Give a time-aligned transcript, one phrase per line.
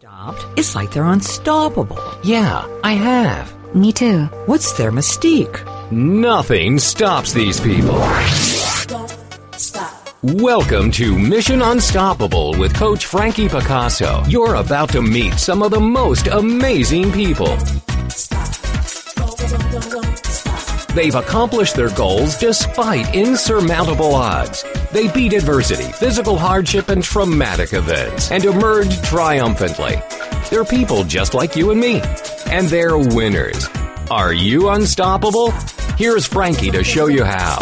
[0.00, 0.46] Stopped?
[0.56, 1.98] It's like they're unstoppable.
[2.22, 3.52] Yeah, I have.
[3.74, 4.26] Me too.
[4.46, 5.58] What's their mystique?
[5.90, 7.98] Nothing stops these people.
[10.22, 14.22] Welcome to Mission Unstoppable with Coach Frankie Picasso.
[14.28, 17.56] You're about to meet some of the most amazing people.
[20.94, 24.64] They've accomplished their goals despite insurmountable odds.
[24.90, 29.96] They beat adversity, physical hardship, and traumatic events and emerge triumphantly.
[30.50, 32.00] They're people just like you and me,
[32.46, 33.68] and they're winners.
[34.10, 35.50] Are you unstoppable?
[35.98, 37.58] Here's Frankie to show you how.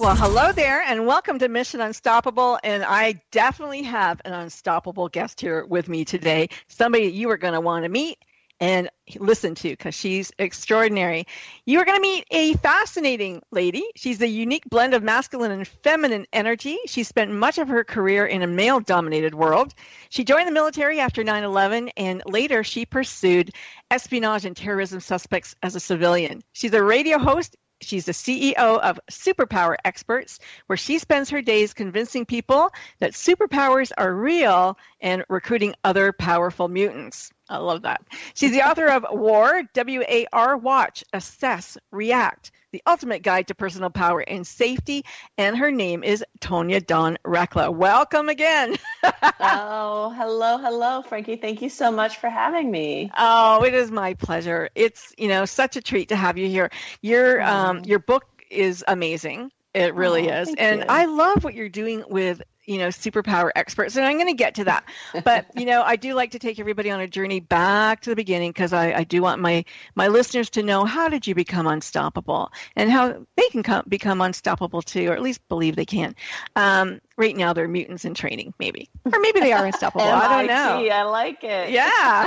[0.00, 2.58] Well, hello there, and welcome to Mission Unstoppable.
[2.64, 6.48] And I definitely have an unstoppable guest here with me today.
[6.66, 8.18] Somebody you are going to want to meet
[8.62, 11.26] and listen to because she's extraordinary.
[11.66, 13.84] You are going to meet a fascinating lady.
[13.96, 16.78] She's a unique blend of masculine and feminine energy.
[16.86, 19.74] She spent much of her career in a male dominated world.
[20.10, 23.50] She joined the military after 9 11 and later she pursued
[23.90, 26.40] espionage and terrorism suspects as a civilian.
[26.52, 31.74] She's a radio host She's the CEO of Superpower Experts, where she spends her days
[31.74, 37.32] convincing people that superpowers are real and recruiting other powerful mutants.
[37.52, 38.02] I love that.
[38.34, 43.54] She's the author of War, W A R, Watch, Assess, React, the ultimate guide to
[43.54, 45.04] personal power and safety.
[45.36, 47.72] And her name is Tonya Dawn Recla.
[47.74, 48.76] Welcome again.
[49.40, 51.36] oh, hello, hello, Frankie.
[51.36, 53.10] Thank you so much for having me.
[53.18, 54.70] Oh, it is my pleasure.
[54.74, 56.70] It's you know such a treat to have you here.
[57.02, 59.52] Your um, your book is amazing.
[59.74, 60.54] It really oh, is.
[60.56, 60.86] And you.
[60.88, 64.54] I love what you're doing with you know superpower experts and i'm going to get
[64.54, 64.84] to that.
[65.24, 68.16] But you know i do like to take everybody on a journey back to the
[68.16, 71.66] beginning because I, I, do want my my listeners to know how did you become
[71.66, 72.52] unstoppable?
[72.76, 76.14] And how they can come, become unstoppable too or at least believe they can.
[76.56, 78.88] Um, right now they're mutants in training maybe.
[79.12, 80.04] Or maybe they are unstoppable.
[80.06, 80.88] I don't know.
[80.88, 81.70] I like it.
[81.70, 82.26] Yeah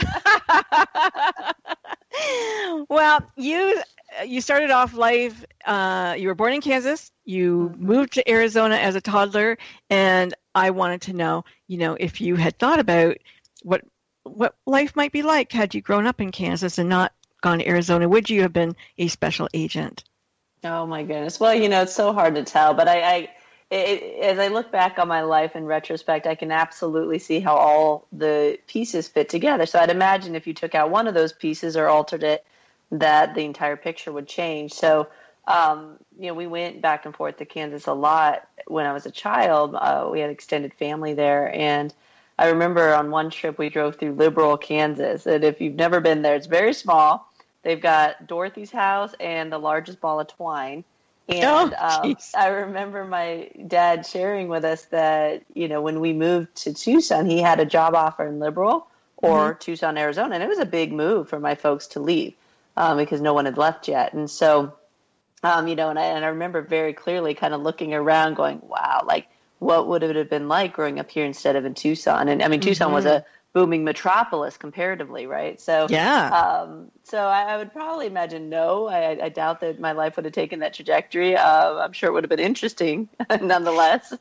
[2.90, 3.82] well you
[4.26, 7.12] you started off life uh, you were born in kansas.
[7.26, 7.86] You Mm-hmm.
[7.86, 9.58] moved to arizona as a toddler
[9.90, 13.18] and i wanted to know you know if you had thought about
[13.64, 13.84] what
[14.24, 17.68] what life might be like had you grown up in kansas and not gone to
[17.68, 20.04] arizona would you have been a special agent?
[20.64, 21.40] Oh my goodness.
[21.40, 23.30] Well you know it's so hard to tell but i, I
[23.72, 27.56] it, as I look back on my life in retrospect, I can absolutely see how
[27.56, 29.66] all the pieces fit together.
[29.66, 32.46] So I'd imagine if you took out one of those pieces or altered it,
[32.92, 34.74] that the entire picture would change.
[34.74, 35.08] So,
[35.48, 39.06] um, you know, we went back and forth to Kansas a lot when I was
[39.06, 39.76] a child.
[39.76, 41.54] Uh, we had extended family there.
[41.54, 41.94] And
[42.38, 45.26] I remember on one trip we drove through Liberal, Kansas.
[45.26, 47.32] And if you've never been there, it's very small.
[47.64, 50.84] They've got Dorothy's house and the largest ball of twine.
[51.28, 56.14] And oh, um, I remember my dad sharing with us that, you know, when we
[56.14, 58.88] moved to Tucson, he had a job offer in Liberal
[59.18, 59.60] or mm-hmm.
[59.60, 60.36] Tucson, Arizona.
[60.36, 62.36] And it was a big move for my folks to leave
[62.78, 64.14] um, because no one had left yet.
[64.14, 64.74] And so,
[65.42, 68.62] um, you know, and I, and I remember very clearly kind of looking around going,
[68.62, 72.30] wow, like what would it have been like growing up here instead of in Tucson?
[72.30, 72.96] And I mean, Tucson mm-hmm.
[72.96, 73.26] was a
[73.56, 75.62] booming metropolis comparatively, right?
[75.62, 76.28] So yeah.
[76.30, 78.88] Um, so I, I, would probably imagine no.
[78.88, 81.38] I, I, doubt that my life would have taken that trajectory.
[81.38, 83.08] Uh, I'm sure it would have been interesting,
[83.42, 84.14] nonetheless.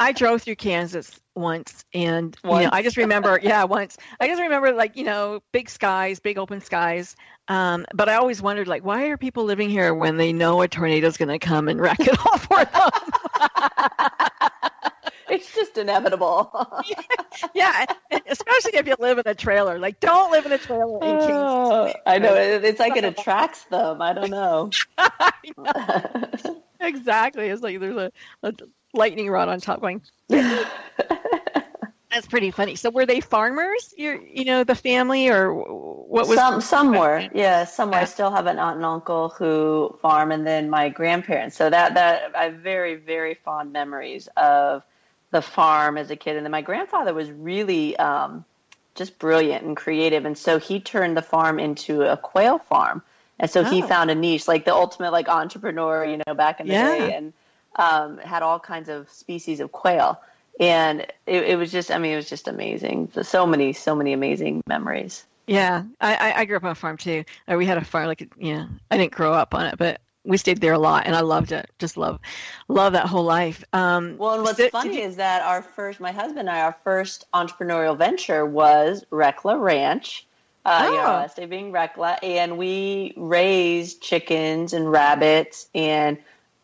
[0.00, 2.64] I drove through Kansas once, and once.
[2.64, 3.98] you know, I just remember, yeah, once.
[4.18, 7.14] I just remember like you know, big skies, big open skies.
[7.46, 10.68] Um, but I always wondered, like, why are people living here when they know a
[10.68, 14.10] tornado's going to come and wreck it all for them?
[15.32, 16.52] it's just inevitable.
[17.54, 17.86] yeah,
[18.26, 19.78] especially if you live in a trailer.
[19.78, 21.32] Like, don't live in a trailer in Kansas.
[21.32, 24.02] Oh, I know it's like it attracts them.
[24.02, 24.70] I don't know.
[24.98, 26.62] I know.
[26.80, 27.48] exactly.
[27.48, 28.12] It's like there's a,
[28.42, 28.52] a
[28.92, 30.02] lightning rod on top going.
[30.28, 32.74] That's pretty funny.
[32.74, 33.94] So were they farmers?
[33.96, 37.96] You you know the family or what was some some were yeah some were.
[37.96, 41.56] I still have an aunt and uncle who farm, and then my grandparents.
[41.56, 44.82] So that that I have very very fond memories of
[45.32, 46.36] the farm as a kid.
[46.36, 48.44] And then my grandfather was really um,
[48.94, 53.02] just brilliant and creative, and so he turned the farm into a quail farm.
[53.40, 53.64] And so oh.
[53.64, 56.96] he found a niche, like the ultimate like entrepreneur, you know, back in the yeah.
[56.96, 57.32] day, and
[57.74, 60.20] um, had all kinds of species of quail
[60.60, 64.12] and it, it, was just i mean it was just amazing so many so many
[64.12, 67.84] amazing memories yeah i i grew up on a farm too uh, we had a
[67.84, 71.06] farm like yeah i didn't grow up on it but we stayed there a lot
[71.06, 72.20] and i loved it just love
[72.68, 76.00] love that whole life um, well and what's so, funny you, is that our first
[76.00, 80.26] my husband and i our first entrepreneurial venture was recla ranch
[80.64, 80.94] uh, oh.
[80.94, 86.18] last day being Recla, and we raised chickens and rabbits and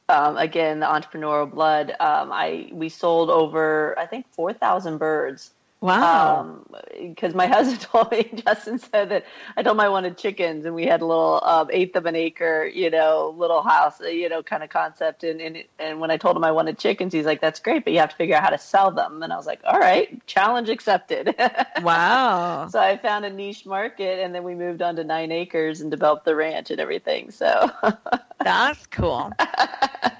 [0.08, 1.90] um, again the entrepreneurial blood.
[1.98, 5.50] Um, I we sold over I think four thousand birds
[5.80, 6.64] Wow.
[7.00, 9.24] Because um, my husband told me, Justin said that
[9.56, 12.16] I told him I wanted chickens, and we had a little um, eighth of an
[12.16, 15.22] acre, you know, little house, you know, kind of concept.
[15.22, 17.92] And, and and when I told him I wanted chickens, he's like, "That's great, but
[17.92, 20.24] you have to figure out how to sell them." And I was like, "All right,
[20.26, 21.34] challenge accepted."
[21.82, 22.68] wow.
[22.68, 25.90] so I found a niche market, and then we moved on to nine acres and
[25.90, 27.30] developed the ranch and everything.
[27.30, 27.70] So
[28.40, 29.32] that's cool.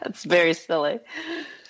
[0.07, 1.01] it's very silly.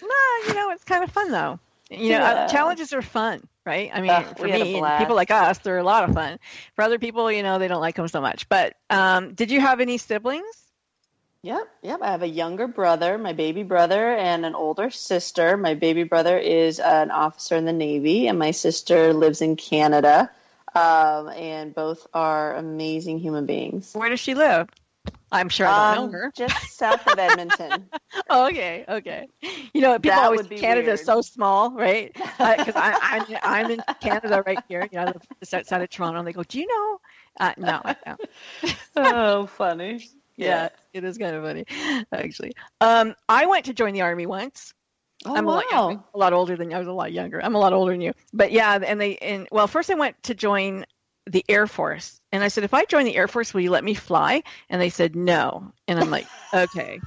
[0.02, 1.58] No, you know, it's kind of fun though.
[1.90, 2.44] You know, uh, yeah.
[2.44, 3.90] uh, challenges are fun, right?
[3.92, 6.38] I mean, uh, for me people like us, they're a lot of fun.
[6.74, 8.48] For other people, you know, they don't like them so much.
[8.48, 10.56] But um, did you have any siblings?
[11.42, 12.00] Yep, yep.
[12.02, 15.56] I have a younger brother, my baby brother, and an older sister.
[15.56, 20.30] My baby brother is an officer in the Navy, and my sister lives in Canada.
[20.74, 23.92] Um, and both are amazing human beings.
[23.92, 24.68] Where does she live?
[25.30, 26.32] I'm sure I don't um, know her.
[26.36, 27.88] Just south of Edmonton.
[28.30, 29.28] okay, okay.
[29.72, 32.12] You know, people that always Canada is so small, right?
[32.14, 32.38] Because
[32.76, 34.88] uh, I'm I'm in Canada right here.
[34.90, 36.18] You know, I live just outside of Toronto.
[36.18, 37.00] And they go, "Do you know?"
[37.38, 38.76] Uh, no, I don't.
[38.96, 40.08] oh, funny.
[40.36, 41.64] Yeah, yeah, it is kind of funny,
[42.12, 42.52] actually.
[42.80, 44.72] Um, I went to join the army once.
[45.26, 45.52] Oh, I'm wow.
[45.52, 46.76] a lot, younger, a lot older than you.
[46.76, 47.42] I was a lot younger.
[47.42, 48.12] I'm a lot older than you.
[48.32, 50.84] But yeah, and they and well, first I went to join
[51.30, 52.20] the Air Force.
[52.32, 54.42] And I said, if I join the Air Force, will you let me fly?
[54.68, 55.72] And they said, no.
[55.86, 57.00] And I'm like, okay.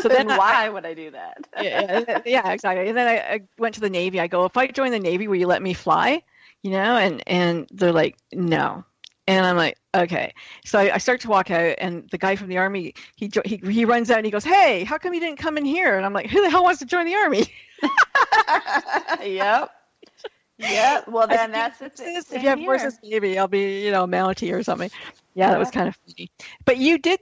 [0.00, 1.46] So then, then why I, would I do that?
[1.60, 2.88] yeah, yeah, exactly.
[2.88, 4.20] And then I, I, went to the Navy.
[4.20, 6.22] I go, if I join the Navy, will you let me fly?
[6.62, 8.84] You know, and and they're like, no.
[9.26, 10.34] And I'm like, okay.
[10.64, 13.56] So I, I start to walk out, and the guy from the army, he he
[13.56, 15.96] he runs out and he goes, hey, how come you didn't come in here?
[15.96, 17.46] And I'm like, who the hell wants to join the army?
[19.22, 19.70] yep.
[20.60, 24.62] Yeah, well then that's If you have horses, maybe I'll be, you know, Mountie or
[24.62, 24.90] something.
[25.34, 26.30] Yeah, yeah, that was kind of funny.
[26.64, 27.20] But you did,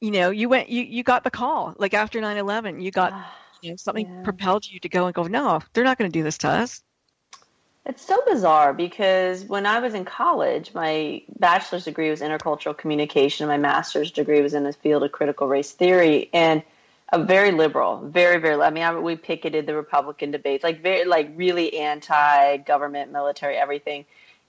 [0.00, 2.82] you know, you went, you you got the call like after 9/11.
[2.82, 4.22] You got, ah, you know, something yeah.
[4.22, 5.24] propelled you to go and go.
[5.24, 6.82] No, they're not going to do this to us.
[7.86, 13.48] It's so bizarre because when I was in college, my bachelor's degree was intercultural communication,
[13.48, 16.62] and my master's degree was in the field of critical race theory, and
[17.12, 18.60] a very liberal, very very.
[18.60, 24.04] I mean, I, we picketed the Republican debates, like very like really anti-government, military, everything.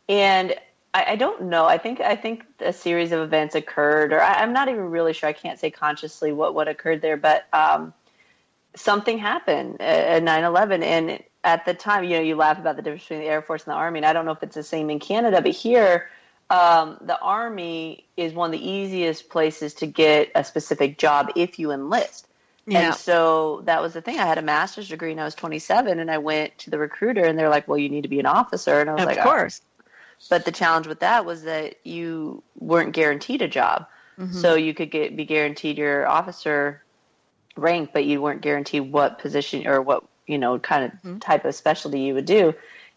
[0.09, 0.56] And
[0.94, 1.65] I, I, don't know.
[1.65, 5.13] I think I think a series of events occurred, or I, am not even really
[5.13, 5.30] sure.
[5.30, 7.94] I can't say consciously what what occurred there, but um,
[8.75, 13.04] something happened at 9/11, and at the time, you know, you laugh about the difference
[13.04, 14.89] between the Air Force and the Army, and I don't know if it's the same
[14.89, 16.09] in Canada, but here.
[16.50, 21.59] Um, the Army is one of the easiest places to get a specific job if
[21.59, 22.25] you enlist
[22.67, 22.87] yeah.
[22.87, 24.19] And so that was the thing.
[24.19, 27.23] I had a master's degree and I was 27 and I went to the recruiter
[27.23, 28.81] and they're like, well, you need to be an officer.
[28.81, 29.61] And I was of like, of course.
[29.63, 29.83] Oh.
[30.29, 33.87] But the challenge with that was that you weren't guaranteed a job.
[34.19, 34.33] Mm-hmm.
[34.33, 36.83] So you could get be guaranteed your officer
[37.55, 41.17] rank, but you weren't guaranteed what position or what, you know, kind of mm-hmm.
[41.19, 42.53] type of specialty you would do.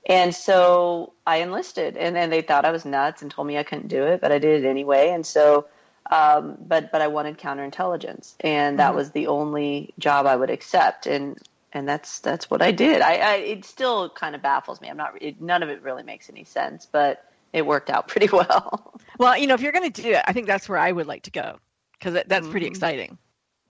[0.06, 3.62] And so I enlisted and then they thought I was nuts and told me I
[3.62, 5.10] couldn't do it, but I did it anyway.
[5.10, 5.66] And so
[6.10, 8.96] um, but but I wanted counterintelligence, and that mm-hmm.
[8.96, 11.38] was the only job I would accept, and
[11.72, 13.00] and that's that's what I did.
[13.00, 14.88] I, I it still kind of baffles me.
[14.88, 15.20] I'm not.
[15.20, 18.94] It, none of it really makes any sense, but it worked out pretty well.
[19.18, 21.06] Well, you know, if you're going to do it, I think that's where I would
[21.06, 21.58] like to go
[21.98, 22.50] because that's mm-hmm.
[22.50, 23.18] pretty exciting.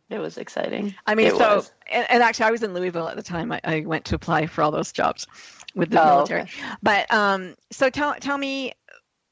[0.09, 0.95] It was exciting.
[1.07, 3.53] I mean, it so and, and, actually, I was in Louisville at the time.
[3.53, 5.29] I, I, went to apply for all those jobs
[5.77, 6.43] with the oh, military.
[6.43, 6.53] Okay.
[6.83, 8.73] But um, so tell tell me,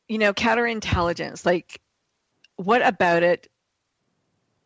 [0.09, 1.81] you know, counterintelligence, like
[2.59, 3.49] what about it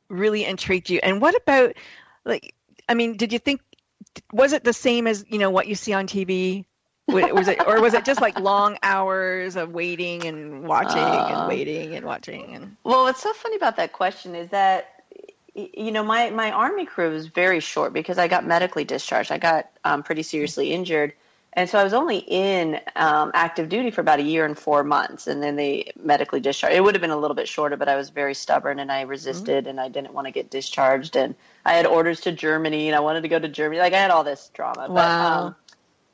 [0.09, 0.99] really intrigued you?
[1.03, 1.75] And what about
[2.25, 2.55] like
[2.89, 3.61] I mean, did you think
[4.33, 6.65] was it the same as, you know, what you see on TV?
[7.09, 11.49] was it or was it just like long hours of waiting and watching uh, and
[11.49, 15.05] waiting and watching and Well, what's so funny about that question is that
[15.55, 19.31] you know my my army career was very short because I got medically discharged.
[19.31, 21.13] I got um, pretty seriously injured
[21.55, 24.83] and so I was only in um, active duty for about a year and four
[24.83, 26.75] months, and then they medically discharged.
[26.75, 29.03] It would have been a little bit shorter, but I was very stubborn and I
[29.03, 29.71] resisted, mm-hmm.
[29.71, 31.15] and I didn't want to get discharged.
[31.15, 31.35] And
[31.67, 33.81] I had orders to Germany, and I wanted to go to Germany.
[33.81, 34.87] Like I had all this drama.
[34.89, 34.95] Wow.
[34.95, 35.57] But, um,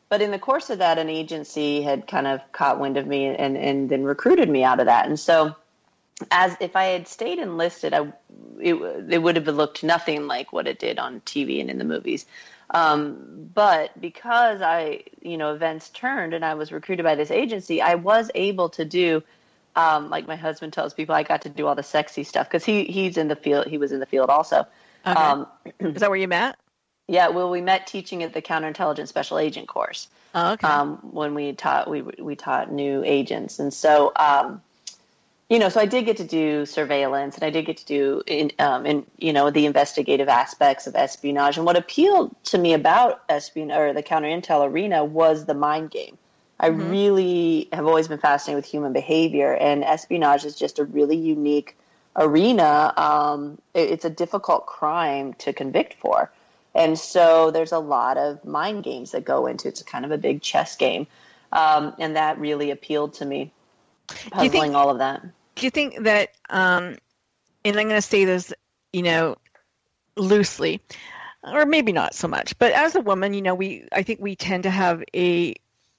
[0.09, 3.27] but in the course of that, an agency had kind of caught wind of me
[3.27, 5.07] and, and then recruited me out of that.
[5.07, 5.55] And so,
[6.33, 8.13] as if I had stayed enlisted, I,
[8.59, 8.75] it,
[9.09, 12.27] it would have looked nothing like what it did on TV and in the movies.
[12.71, 17.81] Um, but because I, you know, events turned and I was recruited by this agency,
[17.81, 19.23] I was able to do,
[19.75, 22.65] um, like my husband tells people, I got to do all the sexy stuff because
[22.65, 23.67] he he's in the field.
[23.67, 24.67] He was in the field also.
[25.07, 25.19] Okay.
[25.19, 25.47] Um,
[25.81, 26.57] Is that where you met?
[27.07, 30.09] Yeah, well, we met teaching at the counterintelligence special agent course.
[30.35, 30.69] Oh, okay.
[30.69, 34.61] Um, when we taught we we taught new agents, and so um,
[35.49, 38.23] you know, so I did get to do surveillance, and I did get to do
[38.27, 41.57] in, um, in you know the investigative aspects of espionage.
[41.57, 45.91] And what appealed to me about espionage or the counter intel arena was the mind
[45.91, 46.19] game.
[46.61, 46.91] I mm-hmm.
[46.91, 51.77] really have always been fascinated with human behavior, and espionage is just a really unique
[52.17, 52.93] arena.
[52.97, 56.31] Um, it, it's a difficult crime to convict for.
[56.75, 59.71] And so there's a lot of mind games that go into it.
[59.71, 61.07] It's kind of a big chess game.
[61.53, 63.51] Um, and that really appealed to me,
[64.07, 65.25] puzzling think, all of that.
[65.59, 66.97] Do you think that, um,
[67.65, 68.55] and I'm going to say this,
[68.93, 69.37] you know,
[70.17, 70.81] loosely,
[71.43, 74.37] or maybe not so much, but as a woman, you know, we, I think we
[74.37, 75.55] tend to have a,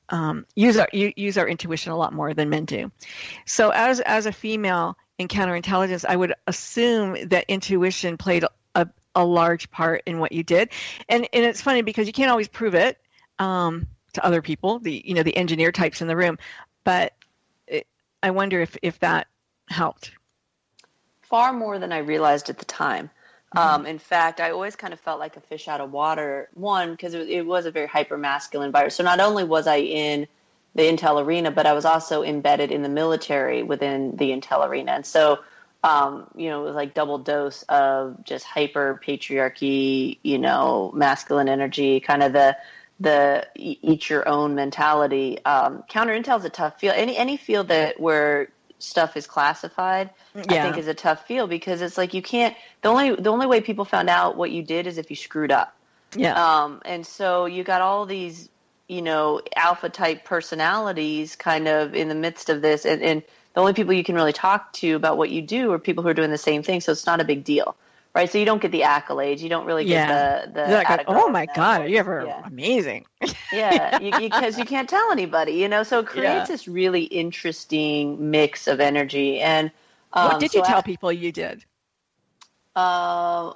[0.08, 2.92] um, use our use our intuition a lot more than men do.
[3.46, 9.24] So as as a female in counterintelligence, I would assume that intuition played a, a
[9.24, 10.72] large part in what you did,
[11.10, 12.98] and and it's funny because you can't always prove it
[13.38, 16.40] um, to other people, the you know the engineer types in the room,
[16.84, 17.14] but
[17.68, 17.86] it,
[18.24, 19.28] I wonder if if that
[19.70, 20.12] helped.
[21.22, 23.10] Far more than I realized at the time.
[23.56, 23.58] Mm-hmm.
[23.58, 26.50] Um, in fact, I always kind of felt like a fish out of water.
[26.54, 28.96] One, because it, it, was a very hyper masculine virus.
[28.96, 30.28] So not only was I in
[30.76, 34.92] the Intel arena, but I was also embedded in the military within the Intel arena.
[34.92, 35.40] And so,
[35.84, 41.50] um, you know, it was like double dose of just hyper patriarchy, you know, masculine
[41.50, 42.58] energy, kind of the
[43.00, 45.44] the eat your own mentality.
[45.46, 46.96] Um, counter intel is a tough field.
[46.98, 48.50] Any any field that where
[48.80, 50.44] stuff is classified, yeah.
[50.48, 52.56] I think is a tough field because it's like you can't.
[52.82, 55.52] The only the only way people found out what you did is if you screwed
[55.52, 55.76] up.
[56.16, 56.34] Yeah.
[56.34, 58.50] Um, and so you got all these,
[58.88, 63.62] you know, alpha type personalities kind of in the midst of this, and, and the
[63.62, 66.16] only people you can really talk to about what you do are people who are
[66.16, 66.82] doing the same thing.
[66.82, 67.76] So it's not a big deal
[68.16, 68.30] right?
[68.30, 69.40] So you don't get the accolades.
[69.40, 70.46] You don't really get yeah.
[70.46, 70.68] the the.
[70.68, 72.42] Like, oh my god, are you ever yeah.
[72.46, 73.06] amazing?
[73.54, 75.84] yeah, because you, you, can't tell anybody, you know.
[75.84, 76.46] So it creates yeah.
[76.46, 79.40] this really interesting mix of energy.
[79.40, 79.72] And
[80.14, 81.64] um, what did so you tell people you did?
[82.76, 83.54] Uh,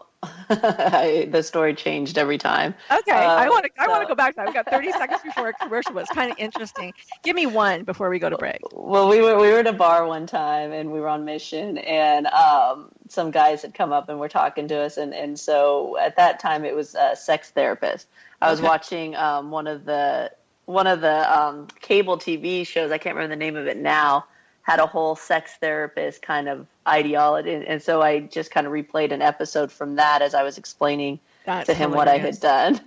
[0.49, 2.73] I, the story changed every time.
[2.91, 3.71] Okay, uh, I want to.
[3.77, 4.47] I want to go back to that.
[4.47, 6.93] We got 30 seconds before a commercial, but it's kind of interesting.
[7.23, 8.59] Give me one before we go to break.
[8.71, 11.77] Well, we were we were at a bar one time, and we were on mission,
[11.79, 15.97] and um, some guys had come up and were talking to us, and and so
[15.97, 18.07] at that time it was a sex therapist.
[18.41, 18.67] I was okay.
[18.67, 20.31] watching um, one of the
[20.65, 22.91] one of the um, cable TV shows.
[22.91, 24.25] I can't remember the name of it now
[24.63, 27.53] had a whole sex therapist kind of ideology.
[27.53, 30.57] And, and so I just kind of replayed an episode from that as I was
[30.57, 31.97] explaining That's to him hilarious.
[31.97, 32.81] what I had done.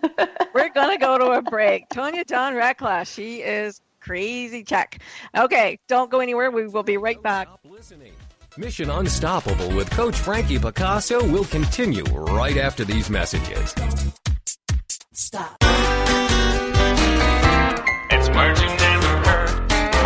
[0.55, 1.89] We're going to go to a break.
[1.91, 5.01] Tonya Dawn Recla, she is crazy tech.
[5.37, 6.51] Okay, don't go anywhere.
[6.51, 7.49] We will be right back.
[8.57, 13.75] Mission Unstoppable with Coach Frankie Picasso will continue right after these messages.
[15.13, 15.57] Stop.
[18.09, 18.77] It's merging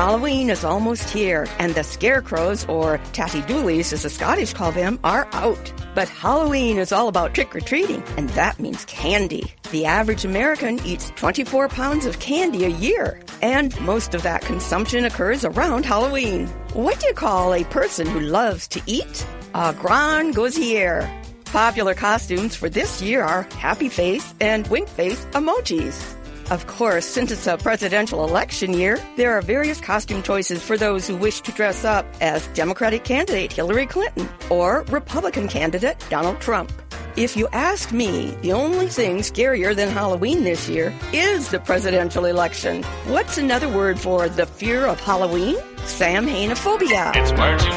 [0.00, 4.99] Halloween is almost here, and the scarecrows, or tatty doolies as the Scottish call them,
[5.04, 5.75] are out.
[5.95, 9.52] But Halloween is all about trick or treating, and that means candy.
[9.73, 15.04] The average American eats 24 pounds of candy a year, and most of that consumption
[15.04, 16.47] occurs around Halloween.
[16.73, 19.26] What do you call a person who loves to eat?
[19.52, 21.14] A grand gosier.
[21.45, 26.16] Popular costumes for this year are happy face and wink face emojis.
[26.50, 31.07] Of course, since it's a presidential election year, there are various costume choices for those
[31.07, 36.73] who wish to dress up as Democratic candidate Hillary Clinton or Republican candidate Donald Trump.
[37.14, 42.25] If you ask me, the only thing scarier than Halloween this year is the presidential
[42.25, 42.83] election.
[43.07, 45.57] What's another word for the fear of Halloween?
[45.85, 47.12] Sam Samhainophobia.
[47.14, 47.73] It's marching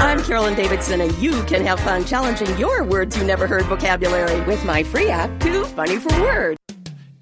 [0.00, 4.40] I'm Carolyn Davidson, and you can have fun challenging your words you never heard vocabulary
[4.42, 6.57] with my free app, Too Funny for Words.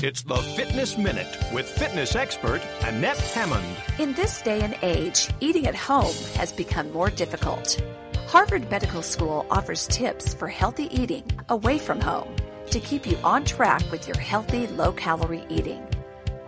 [0.06, 3.66] It's the Fitness Minute with fitness expert Annette Hammond.
[3.98, 7.82] In this day and age, eating at home has become more difficult.
[8.28, 12.36] Harvard Medical School offers tips for healthy eating away from home
[12.70, 15.84] to keep you on track with your healthy, low calorie eating.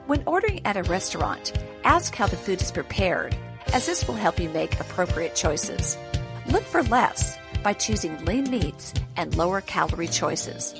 [0.06, 3.36] When ordering at a restaurant, ask how the food is prepared,
[3.72, 5.98] as this will help you make appropriate choices.
[6.46, 10.76] Look for less by choosing lean meats and lower calorie choices.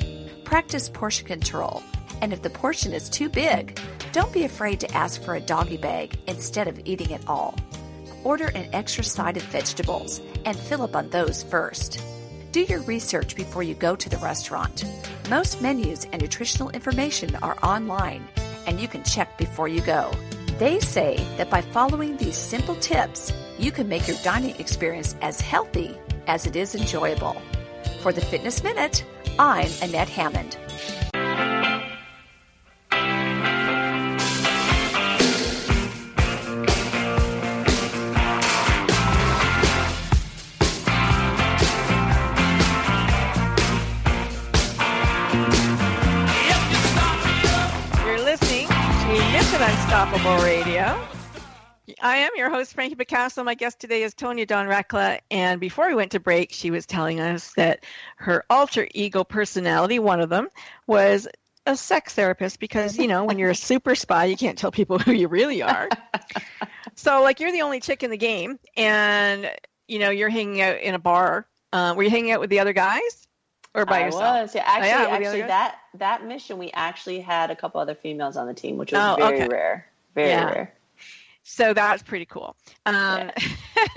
[0.49, 1.83] Practice portion control
[2.23, 3.79] and if the portion is too big,
[4.13, 7.55] don't be afraid to ask for a doggy bag instead of eating it all.
[8.25, 12.03] Order an extra side of vegetables and fill up on those first.
[12.51, 14.87] Do your research before you go to the restaurant.
[15.29, 18.27] Most menus and nutritional information are online,
[18.67, 20.11] and you can check before you go.
[20.59, 25.43] They say that by following these simple tips, you can make your dining experience as
[25.43, 25.95] healthy
[26.27, 27.37] as it is enjoyable.
[28.01, 29.05] For the Fitness Minute,
[29.41, 30.68] I'm Annette Hammond.
[52.09, 53.45] I am your host, Frankie Picasso.
[53.45, 55.21] My guest today is Tonya Dawn Recla.
[55.31, 57.85] And before we went to break, she was telling us that
[58.17, 60.49] her alter ego personality, one of them,
[60.87, 61.29] was
[61.67, 64.99] a sex therapist because, you know, when you're a super spy, you can't tell people
[64.99, 65.87] who you really are.
[66.95, 69.51] so, like, you're the only chick in the game, and,
[69.87, 71.47] you know, you're hanging out in a bar.
[71.75, 73.29] Uh, were you hanging out with the other guys?
[73.75, 74.23] Or by I yourself?
[74.23, 74.55] was.
[74.55, 78.39] Yeah, actually, Oh, yeah, actually, that that mission we actually had a couple other females
[78.39, 79.49] on the team, which was Oh, very okay.
[79.49, 79.87] rare.
[80.15, 80.51] Very Yeah.
[80.51, 80.75] rare.
[81.49, 82.55] So that's pretty cool.
[82.85, 83.31] Um,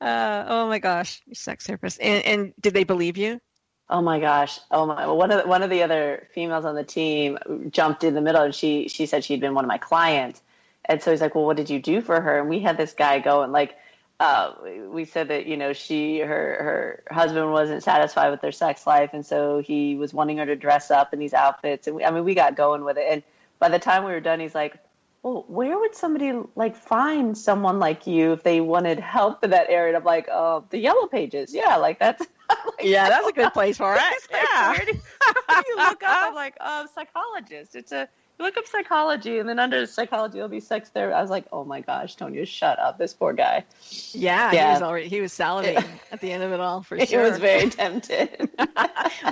[0.00, 2.00] uh, oh my gosh, sex therapist.
[2.00, 3.40] And, and did they believe you?
[3.88, 4.58] Oh my gosh!
[4.70, 5.06] Oh my!
[5.06, 7.38] Well, one of the, one of the other females on the team
[7.70, 10.42] jumped in the middle, and she she said she'd been one of my clients,
[10.84, 12.92] and so he's like, "Well, what did you do for her?" And we had this
[12.92, 13.76] guy going like,
[14.18, 14.54] uh,
[14.90, 19.10] we said that you know she her her husband wasn't satisfied with their sex life,
[19.12, 22.10] and so he was wanting her to dress up in these outfits, and we, I
[22.10, 23.22] mean we got going with it, and
[23.60, 24.74] by the time we were done, he's like.
[25.22, 29.70] Well, where would somebody like find someone like you if they wanted help in that
[29.70, 29.88] area?
[29.88, 31.54] And I'm like, oh, the yellow pages.
[31.54, 32.26] Yeah, like that's.
[32.66, 34.72] Like, Yeah, that's a good place for like, Yeah.
[34.72, 36.28] where do, where do you look up?
[36.28, 37.74] I'm like, oh, psychologist.
[37.74, 38.06] It's a
[38.38, 41.14] you look up psychology, and then under psychology, it'll be sex therapy.
[41.14, 42.98] I was like, oh my gosh, Tonya, shut up.
[42.98, 43.64] This poor guy.
[44.10, 47.06] Yeah, he was already he was salivating at the end of it all for sure.
[47.08, 48.50] He was very tempted.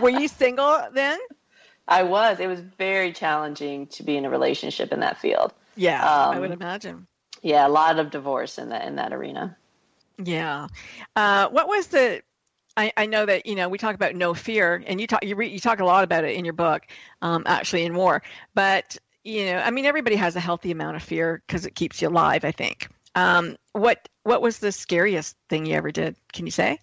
[0.00, 1.18] Were you single then?
[1.88, 2.40] I was.
[2.40, 5.52] It was very challenging to be in a relationship in that field.
[5.77, 7.07] Yeah, I Um, would imagine.
[7.43, 9.57] Yeah, a lot of divorce in that in that arena.
[10.23, 10.69] Yeah.
[11.17, 12.23] Uh, what was the?
[12.77, 15.35] I, I know that you know we talk about no fear, and you talk you,
[15.37, 16.87] re, you talk a lot about it in your book,
[17.23, 18.23] um, actually in War.
[18.55, 22.00] But you know, I mean, everybody has a healthy amount of fear because it keeps
[22.03, 22.45] you alive.
[22.45, 22.89] I think.
[23.15, 26.17] Um, what what was the scariest thing you ever did?
[26.33, 26.79] Can you say?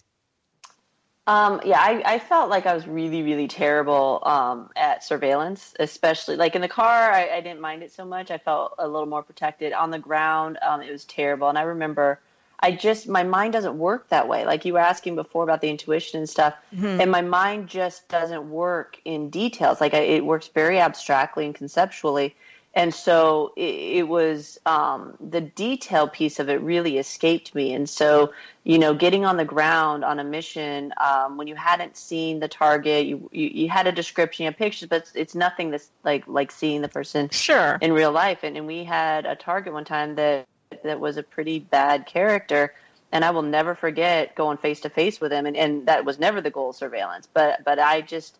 [1.27, 6.37] Um, yeah, I, I felt like I was really, really terrible um, at surveillance, especially
[6.37, 7.11] like in the car.
[7.11, 8.31] I, I didn't mind it so much.
[8.31, 9.73] I felt a little more protected.
[9.73, 11.49] On the ground, um, it was terrible.
[11.49, 12.21] And I remember,
[12.61, 14.45] I just my mind doesn't work that way.
[14.45, 16.53] Like you were asking before about the intuition and stuff,
[17.01, 19.81] and my mind just doesn't work in details.
[19.81, 22.35] Like I, it works very abstractly and conceptually.
[22.73, 27.73] And so it, it was um, the detail piece of it really escaped me.
[27.73, 31.97] And so, you know, getting on the ground on a mission um, when you hadn't
[31.97, 35.35] seen the target, you, you you had a description, you had pictures, but it's, it's
[35.35, 37.79] nothing that's like like seeing the person Sure.
[37.81, 38.39] in real life.
[38.43, 40.45] And, and we had a target one time that
[40.83, 42.75] that was a pretty bad character,
[43.11, 45.47] and I will never forget going face to face with him.
[45.47, 48.37] And, and that was never the goal of surveillance, but but I just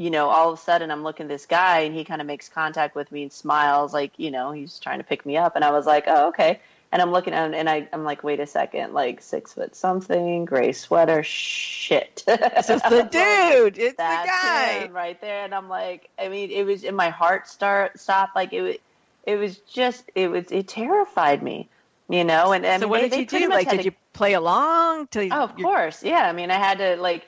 [0.00, 2.26] you know, all of a sudden I'm looking at this guy and he kind of
[2.26, 5.56] makes contact with me and smiles like, you know, he's trying to pick me up.
[5.56, 6.58] And I was like, oh, okay.
[6.90, 9.76] And I'm looking at him and I, I'm like, wait a second, like six foot
[9.76, 12.24] something, gray sweater, shit.
[12.26, 13.76] Is the dude.
[13.76, 14.88] It's the guy.
[14.90, 15.44] right there.
[15.44, 18.34] And I'm like, I mean, it was, in my heart start stopped.
[18.34, 18.76] Like it was,
[19.24, 21.68] it was just, it was, it terrified me,
[22.08, 22.52] you know?
[22.52, 23.48] And, and so what they- did you do?
[23.50, 25.08] Like, did to- you play along?
[25.08, 26.02] Till you, Oh, of course.
[26.02, 26.26] Yeah.
[26.26, 27.26] I mean, I had to like,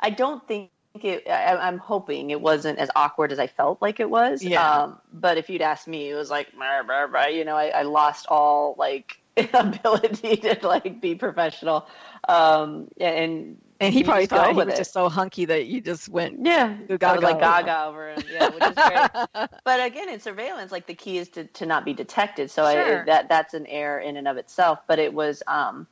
[0.00, 0.70] I don't think
[1.02, 4.42] it, I, I'm hoping it wasn't as awkward as I felt like it was.
[4.42, 4.68] Yeah.
[4.82, 8.76] Um, but if you'd asked me, it was like, you know, I, I lost all
[8.78, 11.88] like ability to like be professional.
[12.28, 14.76] Um, and, And he probably thought he was it.
[14.76, 16.38] just so hunky that you just went.
[16.46, 17.66] yeah, I like gaga.
[17.66, 18.22] gaga over him.
[18.30, 19.48] Yeah, which is great.
[19.64, 22.50] but again, in surveillance, like the key is to, to not be detected.
[22.50, 23.02] So Sure.
[23.02, 24.78] I, that that's an error in and of itself.
[24.86, 25.88] But it was, um,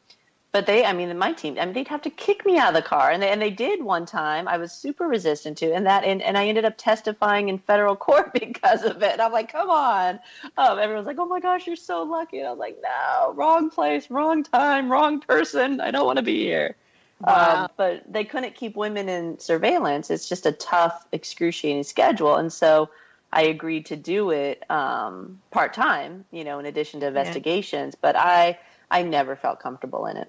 [0.53, 2.75] but they, I mean, my team, I mean, they'd have to kick me out of
[2.75, 4.47] the car, and they and they did one time.
[4.47, 7.97] I was super resistant to, and that, and, and I ended up testifying in federal
[8.09, 9.13] court because of it.
[9.13, 10.21] And I'm like, come on.
[10.59, 12.39] Um, everyone's like, oh my gosh, you're so lucky.
[12.39, 15.81] And I was like, no, wrong place, wrong time, wrong person.
[15.81, 16.77] I don't want to be here.
[17.21, 17.63] Wow.
[17.63, 20.11] Um, but they couldn't keep women in surveillance.
[20.11, 22.37] It's just a tough, excruciating schedule.
[22.37, 22.91] And so
[23.33, 27.95] I agreed to do it um, part time, you know, in addition to investigations.
[27.95, 28.59] But I,
[28.91, 30.29] I never felt comfortable in it.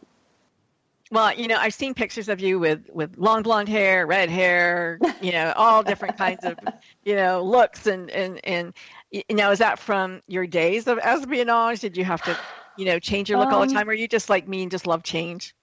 [1.12, 5.00] Well, you know, I've seen pictures of you with with long blonde hair, red hair,
[5.22, 6.58] you know, all different kinds of,
[7.04, 8.74] you know, looks and and and
[9.12, 11.82] you know, is that from your days of espionage?
[11.82, 12.36] Did you have to,
[12.76, 14.64] you know, change your look all the Um, time, or are you just like me
[14.64, 15.54] and just love change?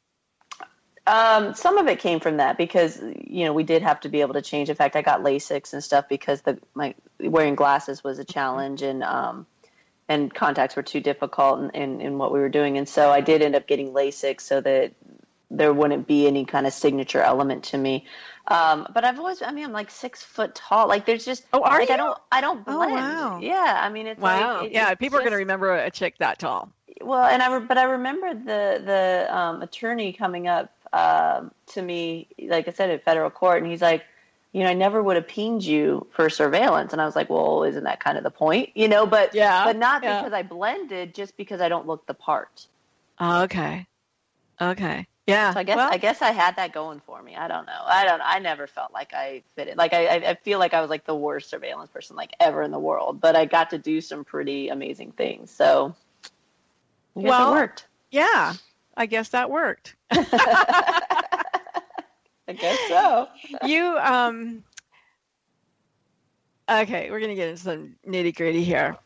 [1.06, 4.20] Um, some of it came from that because you know we did have to be
[4.20, 4.68] able to change.
[4.68, 8.82] In fact, I got LASIK and stuff because the my wearing glasses was a challenge
[8.82, 9.46] and um,
[10.08, 12.78] and contacts were too difficult in, in, in what we were doing.
[12.78, 14.92] And so I did end up getting LASIK so that
[15.50, 18.06] there wouldn't be any kind of signature element to me.
[18.46, 20.88] Um, but I've always, I mean, I'm like six foot tall.
[20.88, 21.94] Like there's just, Oh, are like you?
[21.94, 22.80] I don't, I don't blend.
[22.82, 23.06] Oh, blend.
[23.06, 23.40] wow.
[23.40, 24.58] Yeah, I mean, it's Wow.
[24.62, 26.70] Like, it- yeah, people are going to remember a chick that tall.
[27.02, 31.82] well, and I re- but I remember the the um, attorney coming up um, to
[31.82, 34.04] me, like I said, at federal court, and he's like,
[34.52, 36.92] you know, I never would have pinged you for surveillance.
[36.92, 38.70] And I was like, well, isn't that kind of the point?
[38.74, 40.20] You know, but Yeah, but not yeah.
[40.20, 42.66] because I blended, just because I don't look the part.
[43.18, 43.86] Oh, okay.
[44.60, 45.06] Okay.
[45.30, 45.52] Yeah.
[45.54, 47.36] So I guess well, I guess I had that going for me.
[47.36, 47.82] I don't know.
[47.86, 48.20] I don't.
[48.24, 49.76] I never felt like I fit it.
[49.76, 52.70] Like I, I feel like I was like the worst surveillance person like ever in
[52.70, 53.20] the world.
[53.20, 55.50] But I got to do some pretty amazing things.
[55.50, 55.94] So
[57.16, 57.86] I guess Well- it worked.
[58.10, 58.54] yeah.
[58.96, 59.94] I guess that worked.
[60.10, 61.44] I
[62.56, 63.28] guess so.
[63.66, 64.64] you um
[66.68, 68.96] okay we're gonna get into some nitty gritty here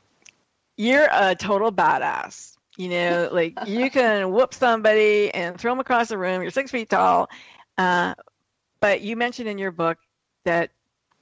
[0.77, 6.09] you're a total badass you know like you can whoop somebody and throw them across
[6.09, 7.29] the room you're six feet tall
[7.79, 8.15] uh,
[8.81, 9.99] but you mentioned in your book
[10.45, 10.71] that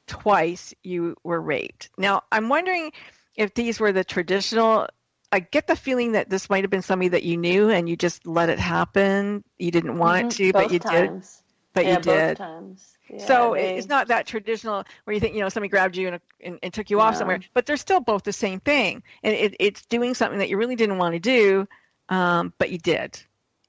[0.07, 2.91] twice you were raped now i'm wondering
[3.37, 4.87] if these were the traditional
[5.31, 7.97] i get the feeling that this might have been somebody that you knew and you
[7.97, 10.53] just let it happen you didn't want it to Mhm.
[10.53, 11.42] but Both you did times.
[11.73, 12.89] But yeah, you did Both times.
[13.09, 16.09] Yeah, so they- it's not that traditional where you think you know somebody grabbed you
[16.09, 19.35] and, and, and took you off somewhere, but they're still both the same thing, and
[19.35, 21.69] it, it's doing something that you really didn't want to do,
[22.09, 23.21] um, but you did,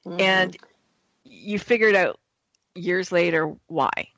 [0.05, 0.21] Mhm.
[0.21, 0.57] and
[1.25, 2.19] you figured out
[2.75, 4.09] years later why.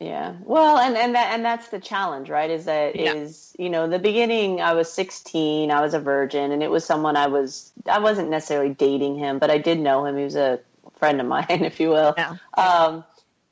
[0.00, 0.34] Yeah.
[0.42, 2.50] Well, and and that and that's the challenge, right?
[2.50, 3.64] Is that is Yeah.
[3.64, 7.16] you know, the beginning I was 16, I was a virgin and it was someone
[7.16, 10.16] I was I wasn't necessarily dating him, but I did know him.
[10.16, 10.58] He was a
[10.98, 12.14] friend of mine, if you will.
[12.18, 12.34] Yeah.
[12.56, 13.04] Um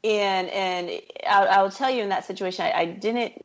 [0.04, 0.90] and and
[1.28, 3.44] I, I will tell you in that situation I, I didn't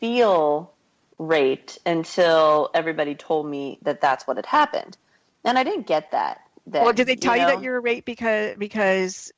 [0.00, 0.74] feel
[1.18, 4.96] raped until everybody told me that that's what had happened.
[5.44, 6.40] And I didn't get that.
[6.66, 7.48] well, did they tell you, know?
[7.48, 9.32] that you were raped because because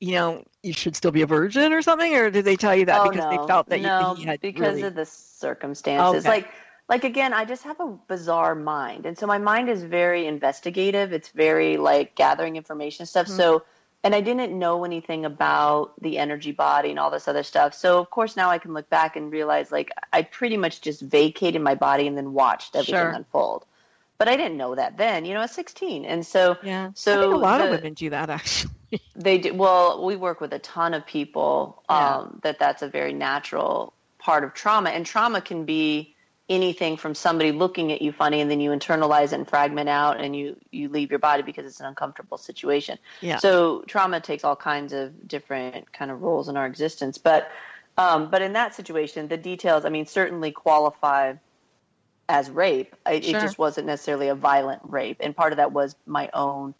[0.00, 2.86] you know you should still be a virgin or something, or did they tell you
[2.86, 3.30] that oh, because no.
[3.30, 4.82] they felt that you, no, he had because really?
[4.82, 6.24] of the circumstances.
[6.24, 6.36] Okay.
[6.36, 6.48] Like
[6.88, 11.12] like again, I just have a bizarre mind, and so my mind is very investigative.
[11.12, 13.26] It's very like gathering information stuff.
[13.26, 13.36] Mhm.
[13.36, 13.62] So.
[14.04, 17.72] And I didn't know anything about the energy body and all this other stuff.
[17.74, 21.00] So of course now I can look back and realize like I pretty much just
[21.02, 23.10] vacated my body and then watched everything Sure.
[23.10, 23.64] unfold.
[24.18, 25.24] But I didn't know that then.
[25.24, 28.30] You know, I was 16, and so yeah, so a lot of women do that
[28.30, 28.70] actually.
[29.16, 29.54] they do.
[29.54, 32.18] Well, we work with a ton of people Yeah.
[32.18, 36.14] um, that that's a very natural part of trauma, and trauma can be
[36.48, 40.20] anything from somebody looking at you funny, and then you internalize it and fragment out,
[40.20, 42.98] and you you leave your body because it's an uncomfortable situation.
[43.20, 43.38] Yeah.
[43.38, 47.50] So trauma takes all kinds of different kind of roles in our existence, but
[47.96, 51.34] um, but in that situation, the details, I mean, certainly qualify
[52.28, 52.94] as rape.
[53.04, 53.38] I, Sure.
[53.38, 56.74] It just wasn't necessarily a violent rape, and part of that was my own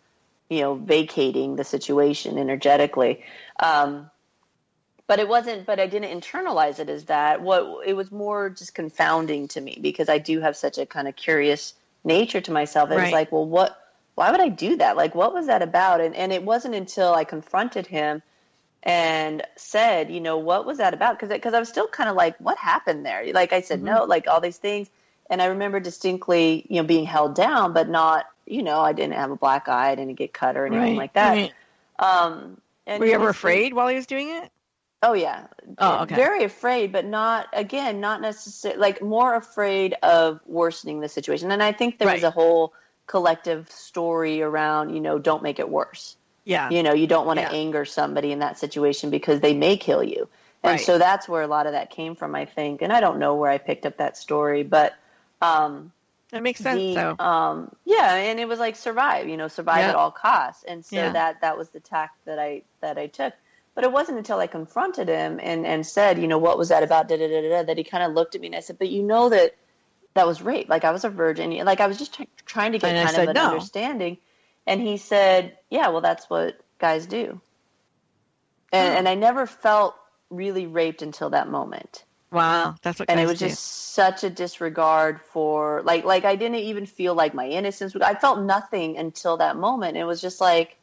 [0.52, 3.24] you know, vacating the situation energetically.
[3.58, 4.10] Um,
[5.12, 7.42] but it wasn't, but I didn't internalize it as that.
[7.42, 11.06] What it was more just confounding to me because I do have such a kind
[11.06, 12.90] of curious nature to myself.
[12.90, 13.02] It Right.
[13.02, 13.78] was like, well, what,
[14.14, 14.96] why would I do that?
[14.96, 16.00] Like, what was that about?
[16.00, 18.22] And, and it wasn't until I confronted him
[18.84, 21.18] and said, you know, what was that about?
[21.18, 23.30] Because because I was still kind of like, what happened there?
[23.34, 23.84] Like I said, Mhm.
[23.84, 24.88] no, like all these things.
[25.28, 29.16] And I remember distinctly, you know, being held down, but not, you know, I didn't
[29.16, 31.34] have a black eye, I didn't get cut or anything Right, like that.
[31.34, 31.52] right.
[31.98, 34.50] Um, and Were you ever afraid while he was doing it?
[35.02, 35.46] Oh yeah.
[35.78, 36.14] Oh, okay.
[36.14, 41.50] Very afraid, but not again, not necessarily like more afraid of worsening the situation.
[41.50, 42.72] And I think there was a whole
[43.06, 46.16] collective story around, you know, don't make it worse.
[46.44, 46.70] Yeah.
[46.70, 47.50] You know, you don't want to Yeah.
[47.52, 50.28] anger somebody in that situation because they may kill you.
[50.62, 50.80] And Right.
[50.80, 52.82] so that's where a lot of that came from, I think.
[52.82, 54.94] And I don't know where I picked up that story, but
[55.40, 55.92] um
[56.30, 56.80] That makes sense.
[56.80, 57.24] the, though.
[57.24, 59.88] um yeah, and it was like survive, you know, survive Yeah.
[59.90, 60.62] at all costs.
[60.62, 61.12] And so Yeah.
[61.12, 63.34] that that was the tack that I that I took.
[63.74, 66.82] But it wasn't until I confronted him and and said, you know, what was that
[66.82, 67.08] about?
[67.08, 68.88] Da, da, da, da, that he kind of looked at me and I said, but
[68.88, 69.54] you know that
[70.14, 70.68] that was rape.
[70.68, 71.52] Like I was a virgin.
[71.64, 74.18] Like I was just try- trying to get And kind of an "No." understanding.
[74.66, 77.40] And he said, yeah, well, that's what guys do.
[78.72, 79.94] And and I never felt
[80.30, 83.10] really raped until that moment wow, that's what.
[83.10, 83.46] and it was do.
[83.46, 87.94] just such a disregard for like like I didn't even feel like my innocence.
[87.94, 89.96] I felt nothing until that moment.
[89.96, 90.76] It was just like,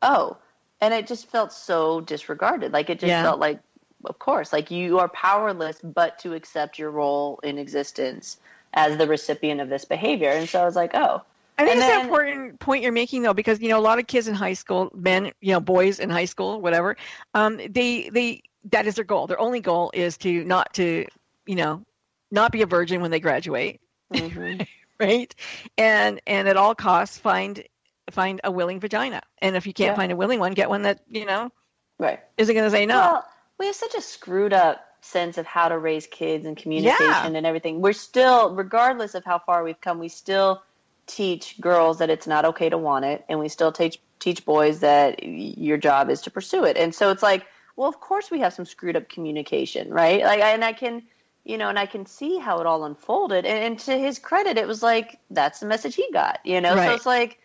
[0.00, 0.38] oh,
[0.80, 2.72] and it just felt so disregarded.
[2.72, 3.22] Like it just Yeah.
[3.22, 3.60] felt like,
[4.04, 8.38] of course, like you are powerless, but to accept your role in existence
[8.74, 10.34] as the recipient of this behavior.
[10.34, 11.22] And so I was like, oh,
[11.58, 13.98] I think And it's an important point you're making though, because you know a lot
[13.98, 16.96] of kids in high school, men, you know, boys in high school, whatever,
[17.34, 19.26] um, they they that is their goal.
[19.26, 21.06] Their only goal is to not to,
[21.46, 21.82] you know,
[22.30, 24.66] not be a virgin when they graduate, mhm.
[25.00, 25.34] right?
[25.78, 27.64] And and at all costs find
[28.10, 29.22] find a willing vagina.
[29.38, 29.96] And if you can't Yeah.
[29.96, 31.50] find a willing one, get one that you know
[31.98, 32.20] right.
[32.36, 32.96] isn't going to say no.
[32.96, 37.06] Well, we have such a screwed up sense of how to raise kids and communication
[37.06, 37.26] Yeah.
[37.26, 37.80] and everything.
[37.80, 40.62] We're still, regardless of how far we've come, we still
[41.06, 44.80] teach girls that it's not okay to want it, and we still teach teach boys
[44.80, 46.76] that your job is to pursue it.
[46.76, 50.22] And so it's like well, of course we have some screwed up communication, right?
[50.22, 51.02] Like, and I can,
[51.44, 53.44] you know, and I can see how it all unfolded.
[53.44, 56.74] And, and to his credit, it was like that's the message he got, you know.
[56.74, 56.86] Right.
[56.86, 57.38] So it's like,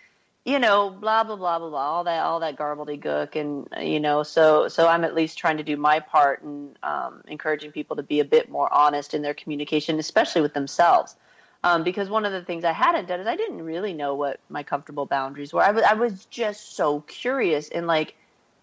[0.46, 4.24] you know, blah blah blah blah blah, all that all that gobbledygook, and you know,
[4.24, 8.04] so so I'm at least trying to do my part in um, encouraging people to
[8.04, 11.16] be a bit more honest in their communication, especially with themselves.
[11.64, 14.40] Um, because one of the things I hadn't done is I didn't really know what
[14.50, 15.62] my comfortable boundaries were.
[15.62, 18.16] I was I was just so curious and like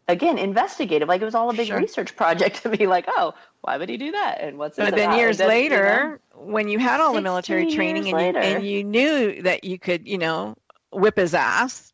[0.08, 1.08] again investigative.
[1.08, 1.78] Like it was all a big Sure.
[1.78, 4.40] research project to be like, oh, why would he do that?
[4.40, 5.16] And what's But then about?
[5.18, 8.32] years And then, you know, later, when you had all the military training and you,
[8.40, 10.56] and you knew that you could, you know,
[10.90, 11.92] whip his ass.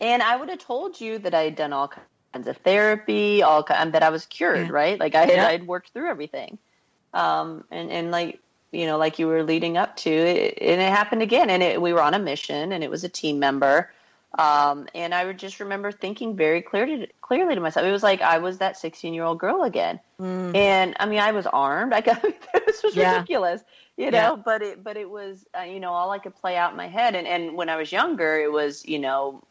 [0.00, 1.92] And I would have told you that I had done all
[2.32, 4.72] kinds of therapy, all and that I was cured, Yeah.
[4.72, 4.98] right?
[4.98, 5.46] Like I had, Yeah.
[5.46, 6.58] I had worked through everything.
[7.12, 8.40] Um, and, and like,
[8.72, 11.48] you know, like you were leading up to it, and it happened again.
[11.48, 13.90] And it, we were on a mission and it was a team member.
[14.36, 18.20] Um, and I would just remember thinking very clearly, clearly to myself, it was like
[18.20, 20.00] I was that 16 year old girl again.
[20.56, 21.92] And I mean, I was armed.
[21.92, 22.20] I got,
[22.66, 22.96] this was Mm.
[22.96, 23.12] Yeah.
[23.14, 23.62] ridiculous,
[23.96, 24.36] you know, Yeah.
[24.44, 26.88] but it, but it was, uh, you know, all I could play out in my
[26.88, 27.14] head.
[27.14, 29.42] And, and when I was younger, it was, you know,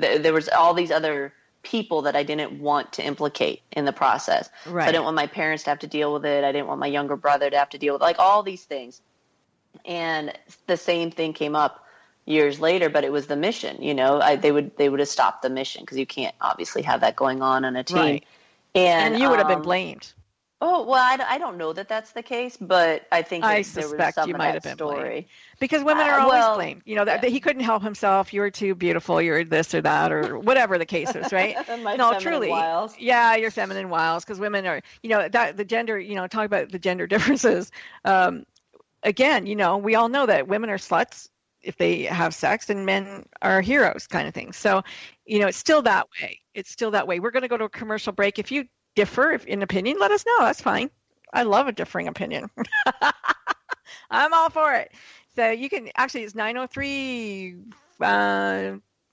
[0.00, 3.92] th- there was all these other people that I didn't want to implicate in the
[3.92, 4.48] process.
[4.64, 6.44] So I didn't want my parents to have to deal with it.
[6.44, 9.00] I didn't want my younger brother to have to deal with like all these things.
[9.84, 10.32] And
[10.66, 11.84] the same thing came up
[12.24, 13.82] years later, but it was the mission.
[13.82, 16.82] You know, I, they would they would have stopped the mission because you can't obviously
[16.82, 17.96] have that going on on a team.
[17.96, 18.24] Right.
[18.74, 20.12] And, And, you would have been um, blamed.
[20.60, 23.66] Oh well, I don't know that that's the case, but I think I there was
[23.68, 25.08] suspect some you of might that have been story.
[25.08, 25.26] blamed.
[25.60, 26.82] Because women Uh, are always well, blamed.
[26.84, 27.28] You know, that, yeah.
[27.30, 28.34] he couldn't help himself.
[28.34, 29.22] You were too beautiful.
[29.22, 31.56] You're this or that or whatever the case is, right?
[31.96, 32.48] No, truly.
[32.48, 32.96] wiles.
[32.98, 36.46] Yeah, you're feminine wiles because women are, you know, that the gender, you know, talk
[36.46, 37.70] about the gender differences.
[38.04, 38.44] Um,
[39.04, 41.28] again, you know, we all know that women are sluts
[41.62, 44.52] if they have sex and men are heroes kind of thing.
[44.52, 44.82] So,
[45.24, 46.40] you know, it's still that way.
[46.54, 47.20] It's still that way.
[47.20, 48.38] We're going to go to a commercial break.
[48.40, 48.66] If you
[48.98, 50.38] differ in opinion, let us know.
[50.40, 50.90] That's fine.
[51.32, 52.50] I love a differing opinion.
[54.10, 54.90] I'm all for it.
[55.36, 57.54] So you can actually it's 903
[58.00, 58.72] uh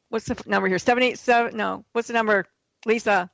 [0.10, 0.80] what's the number here?
[0.80, 2.48] 787 no, what's the number?
[2.88, 3.30] Lisa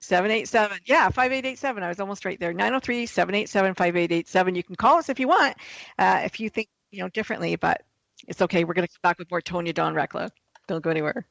[0.00, 0.78] 787.
[0.86, 1.82] Yeah, 5887.
[1.84, 2.52] I was almost right there.
[2.52, 4.54] 903 787 5887.
[4.56, 5.56] You can call us if you want,
[6.00, 7.82] uh, if you think, you know, differently, but
[8.26, 8.64] it's okay.
[8.64, 10.30] We're going to come back with more Tonya Dawn Recla.
[10.66, 11.26] Don't go anywhere.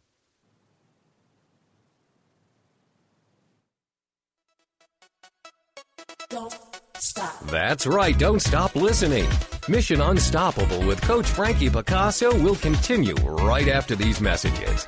[7.46, 9.28] That's right, don't stop listening.
[9.68, 14.86] Mission Unstoppable with Coach Frankie Picasso will continue right after these messages.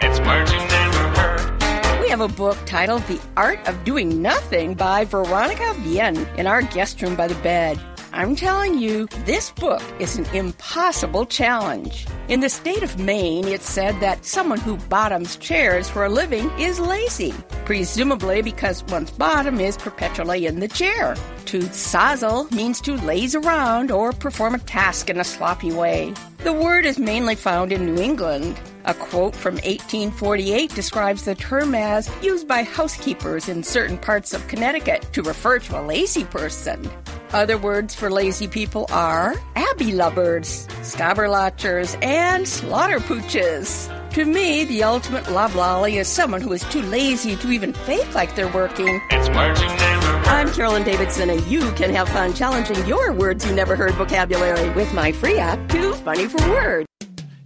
[0.00, 2.00] It's words you never heard.
[2.00, 6.62] We have a book titled The Art of Doing Nothing by Veronica Bien in our
[6.62, 7.80] guest room by the bed.
[8.14, 12.06] I'm telling you, this book is an impossible challenge.
[12.28, 16.50] In the state of Maine, it's said that someone who bottoms chairs for a living
[16.60, 17.32] is lazy,
[17.64, 21.16] presumably because one's bottom is perpetually in the chair.
[21.46, 26.12] To sazzle means to laze around or perform a task in a sloppy way.
[26.38, 28.60] The word is mainly found in New England.
[28.84, 34.46] A quote from 1848 describes the term as used by housekeepers in certain parts of
[34.48, 36.90] Connecticut to refer to a lazy person.
[37.32, 43.88] Other words for lazy people are abbey lubbards, scabberlatchers, and slaughter pooches.
[44.14, 48.34] To me, the ultimate loblolly is someone who is too lazy to even fake like
[48.34, 49.00] they're working.
[49.10, 50.26] It's words you never heard.
[50.26, 54.68] I'm Carolyn Davidson, and you can have fun challenging your words you never heard vocabulary
[54.70, 56.91] with my free app, Too Funny for Words.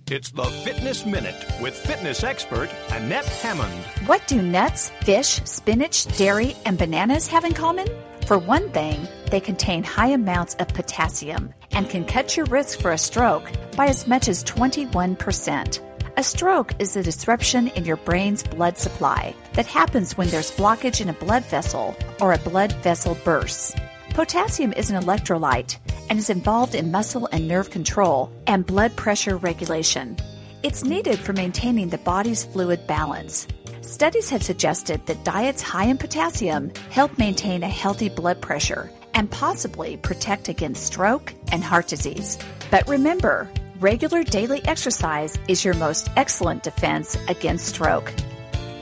[0.08, 3.74] It's the Fitness Minute with fitness expert Annette Hammond.
[4.06, 7.88] What do nuts, fish, spinach, dairy, and bananas have in common?
[8.24, 12.92] For one thing, they contain high amounts of potassium and can cut your risk for
[12.92, 15.80] a stroke by as much as 21%.
[16.16, 21.00] A stroke is a disruption in your brain's blood supply that happens when there's blockage
[21.00, 23.74] in a blood vessel or a blood vessel bursts.
[24.10, 29.36] Potassium is an electrolyte and is involved in muscle and nerve control and blood pressure
[29.36, 30.16] regulation.
[30.62, 33.46] It's needed for maintaining the body's fluid balance.
[33.82, 39.30] Studies have suggested that diets high in potassium help maintain a healthy blood pressure and
[39.30, 42.38] possibly protect against stroke and heart disease.
[42.70, 43.48] But remember,
[43.80, 48.12] regular daily exercise is your most excellent defense against stroke.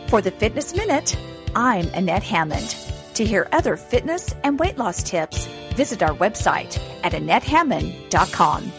[0.09, 1.17] For the Fitness Minute,
[1.55, 2.77] I'm Annette Hammond.
[3.15, 8.73] To hear other fitness and weight loss tips, visit our website at AnnetteHammond.com.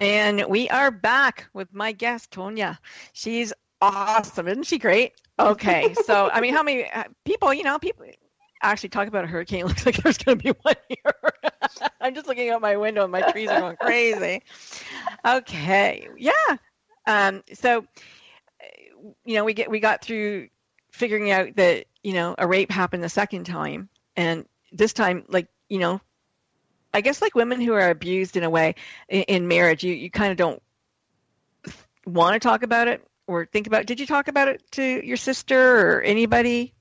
[0.00, 2.78] And we are back with my guest, Tonya.
[3.12, 4.48] She's awesome.
[4.48, 5.12] Isn't she great?
[5.38, 7.52] Okay, so I mean, how many uh, people?
[7.52, 8.06] You know, people
[8.62, 9.60] actually talk about a hurricane.
[9.60, 11.14] It looks like there's going to be one here.
[12.00, 14.42] I'm just looking out my window and my trees are going crazy.
[15.24, 16.56] Okay, yeah.
[17.06, 20.48] Um, so, uh, you know, we get we got through
[20.92, 25.48] figuring out that you know a rape happened the second time, and this time, like
[25.68, 26.00] you know,
[26.92, 28.74] I guess like women who are abused in a way
[29.08, 30.62] in, in marriage, you you kind of don't
[32.06, 33.86] want to talk about it or think about.
[33.86, 36.74] Did you talk about it to your sister or anybody?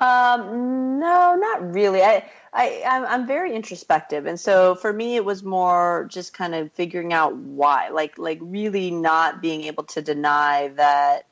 [0.00, 2.02] Um, no, not really.
[2.02, 6.54] I, I, I'm, I'm very introspective, and so for me, it was more just kind
[6.54, 11.26] of figuring out why, like, like really not being able to deny that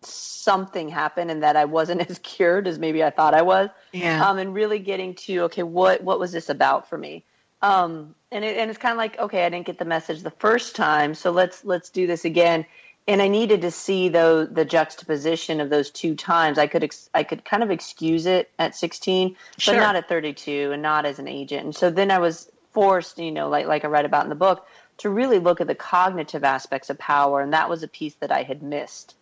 [0.00, 3.70] something happened and that I wasn't as cured as maybe I thought I was.
[3.92, 4.26] Yeah.
[4.26, 7.24] Um, and really getting to okay, what what was this about for me?
[7.62, 10.30] Um, and it, and it's kind of like okay, I didn't get the message the
[10.30, 12.66] first time, so let's let's do this again
[13.08, 16.58] and I needed to see though the juxtaposition of those two times.
[16.58, 19.74] I could ex- I could kind of excuse it at 16, Sure.
[19.74, 21.64] but not at 32, and not as an agent.
[21.64, 24.34] And so then I was forced, you know, like like I read about in the
[24.34, 24.66] book,
[24.98, 28.32] to really look at the cognitive aspects of power, and that was a piece that
[28.32, 29.14] I had missed,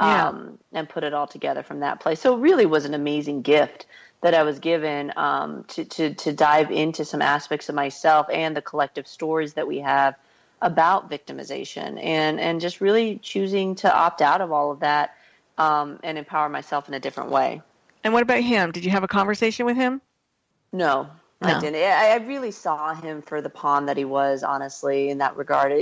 [0.00, 0.28] Yeah.
[0.28, 2.20] um, and put it all together from that place.
[2.20, 3.86] So it really was an amazing gift
[4.20, 8.56] that I was given um, to to to dive into some aspects of myself and
[8.56, 10.14] the collective stories that we have
[10.62, 15.16] about victimization and and just really choosing to opt out of all of that
[15.58, 17.60] um, and empower myself in a different way.
[18.04, 18.72] And what about him?
[18.72, 20.00] Did you have a conversation with him?
[20.72, 21.08] No,
[21.40, 21.48] No.
[21.48, 21.76] I didn't.
[21.76, 25.72] I, I really saw him for the pawn that he was, honestly, in that regard.
[25.72, 25.80] And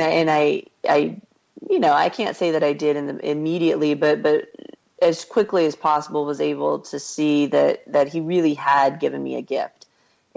[0.00, 1.20] I, and I, I,
[1.68, 4.48] you know, I can't say that I did in the, immediately, but but
[5.02, 9.36] as quickly as possible, was able to see that that he really had given me
[9.36, 9.86] a gift.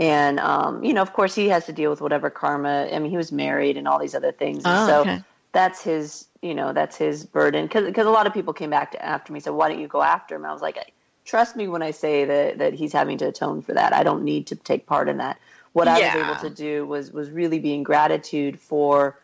[0.02, 2.90] And um, you know, of course, he has to deal with whatever karma.
[2.92, 4.64] I mean, he was married and all these other things.
[4.66, 5.24] Oh, so okay.
[5.52, 7.68] that's his, you know, that's his burden.
[7.68, 9.88] Because a lot of people came back to, after me and said, "Why don't you
[9.88, 10.92] go after him?" I was like,
[11.24, 13.94] "Trust me when I say that that he's having to atone for that.
[13.94, 15.40] I don't need to take part in that.
[15.74, 19.20] What I was able to do was was really be in gratitude for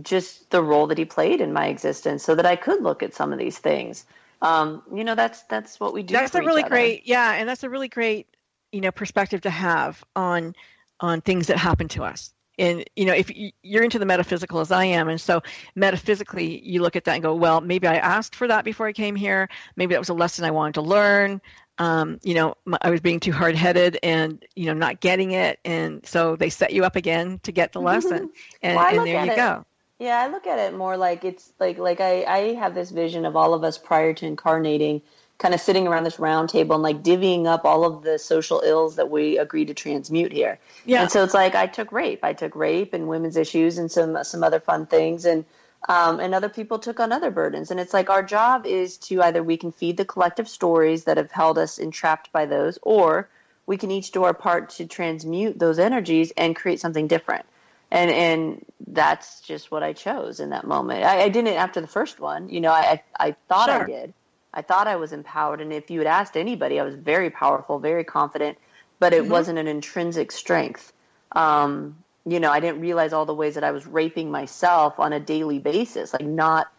[0.00, 3.14] just the role that he played in my existence, so that I could look at
[3.14, 4.06] some of these things.
[4.42, 6.14] Um, you know, that's that's what we do.
[6.14, 6.70] That's a really other.
[6.70, 8.28] great, yeah, and that's a really great,
[8.72, 10.54] you know, perspective to have on
[11.00, 12.32] on things that happen to us.
[12.58, 13.30] And you know, if
[13.62, 15.42] you're into the metaphysical as I am, and so
[15.74, 18.92] metaphysically, you look at that and go, well, maybe I asked for that before I
[18.92, 19.48] came here.
[19.76, 21.40] Maybe that was a lesson I wanted to learn.
[21.78, 26.04] Um, you know, i was being too hard-headed and you know not getting it, and
[26.04, 28.30] so they set you up again to get the lesson,
[28.62, 29.64] and, Well, I and look there at you it- go.
[29.98, 33.26] Yeah, I look at it more like it's like like I, I have this vision
[33.26, 35.02] of all of us prior to incarnating,
[35.40, 38.60] kind of sitting around this round table and like divvying up all of the social
[38.60, 40.58] ills that we agreed to transmute here.
[40.84, 41.02] Yeah.
[41.02, 44.22] And so it's like I took rape, I took rape and women's issues and some
[44.22, 45.46] some other fun things, and
[45.88, 47.70] um, and other people took on other burdens.
[47.70, 51.16] And it's like our job is to either we can feed the collective stories that
[51.16, 53.28] have held us entrapped by those, or
[53.64, 57.46] we can each do our part to transmute those energies and create something different
[57.90, 61.04] and and that's just what I chose in that moment.
[61.04, 62.48] I, I didn't after the first one.
[62.48, 63.82] You know, I I, I thought Sure.
[63.82, 64.14] I did.
[64.52, 67.78] I thought I was empowered, and if you had asked anybody, I was very powerful,
[67.78, 68.58] very confident,
[68.98, 70.92] but it wasn't an intrinsic strength.
[71.32, 75.12] Um, you know, I didn't realize all the ways that I was raping myself on
[75.12, 76.70] a daily basis, like not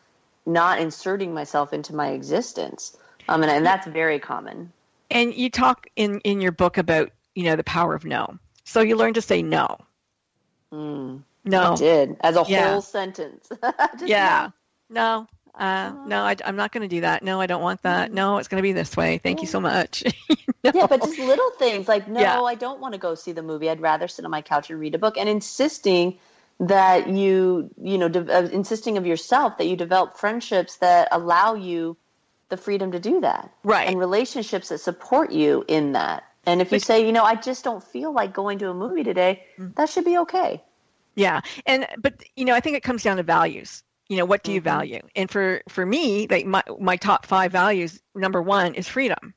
[0.45, 2.97] not inserting myself into my existence.
[3.29, 4.73] Um, and, and that's very common.
[5.09, 8.37] And you talk in in your book about you know the power of no.
[8.65, 9.77] So you learn to say no.
[10.73, 11.73] Mm, No.
[11.73, 12.71] I did as a Yeah.
[12.71, 13.49] whole sentence.
[14.05, 14.49] Yeah
[14.91, 18.11] no uh, no I, i'm not going to do that no i don't want that
[18.13, 20.03] no it's going to be this way thank you so much
[20.63, 20.71] No.
[20.75, 22.39] Yeah, but just little things like, no, Yeah.
[22.41, 23.67] I don't want to go see the movie.
[23.67, 26.19] I'd rather sit on my couch and read a book, and insisting
[26.59, 31.55] that you, you know, de- uh, insisting of yourself that you develop friendships that allow
[31.55, 31.97] you
[32.49, 33.87] the freedom to do that, Right.
[33.89, 36.23] And relationships that support you in that.
[36.45, 39.03] And if you say, you know, I just don't feel like going to a movie
[39.03, 39.73] today, Mm.
[39.77, 40.61] that should be okay.
[41.15, 44.43] yeah and but you know i think it comes down to values you know what
[44.43, 44.65] do you Mhm.
[44.75, 49.33] value and for for me like my my top five values number one is freedom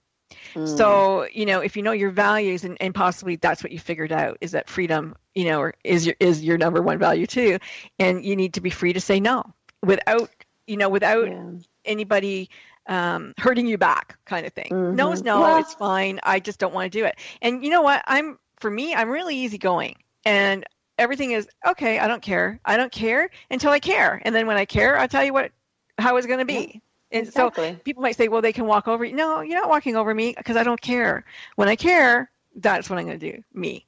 [0.54, 0.76] Mm.
[0.76, 4.10] so you know if you know your values and, and possibly that's what you figured
[4.10, 7.58] out is that freedom you know is your is your number one value too
[8.00, 9.44] and you need to be free to say no
[9.82, 10.28] without
[10.66, 11.50] you know without Yeah.
[11.84, 12.50] anybody
[12.86, 14.68] um, hurting you back kind of thing.
[14.70, 14.94] Mhm.
[14.94, 16.20] No is no, Well- it's fine.
[16.22, 17.14] I just don't want to do it.
[17.40, 18.02] And you know what?
[18.06, 19.96] I'm for me, I'm really easygoing,
[20.26, 20.66] and
[20.98, 21.98] everything is okay.
[21.98, 22.60] I don't care.
[22.64, 25.52] I don't care until I care, and then when I care, I'll tell you what
[25.98, 26.80] how it's going to be.
[27.12, 27.50] And so
[27.84, 29.14] people might say, well, they can walk over you.
[29.14, 31.24] No, you're not walking over me because I don't care.
[31.54, 33.44] When I care, that's what I'm going to do.
[33.52, 33.86] Me.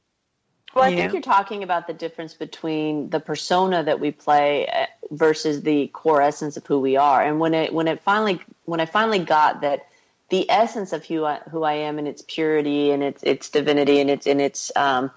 [0.76, 1.12] Well, I you think know?
[1.14, 6.20] you're talking about the difference between the persona that we play uh, versus the core
[6.20, 7.22] essence of who we are.
[7.22, 9.86] And when it when it finally when I finally got that
[10.28, 14.00] the essence of who I, who I am and its purity and its its divinity
[14.00, 15.10] and its in its um,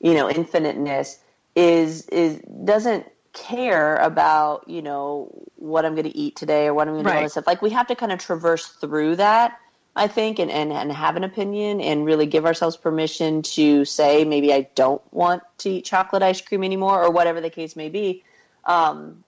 [0.00, 1.20] you know infiniteness
[1.56, 6.86] is is doesn't care about you know what I'm going to eat today or what
[6.88, 7.22] I'm going to do Right.
[7.22, 7.46] and stuff.
[7.46, 9.58] Like we have to kind of traverse through that.
[9.96, 14.24] I think and, and and have an opinion and really give ourselves permission to say
[14.24, 17.88] maybe I don't want to eat chocolate ice cream anymore or whatever the case may
[17.88, 18.24] be.
[18.64, 19.22] Um,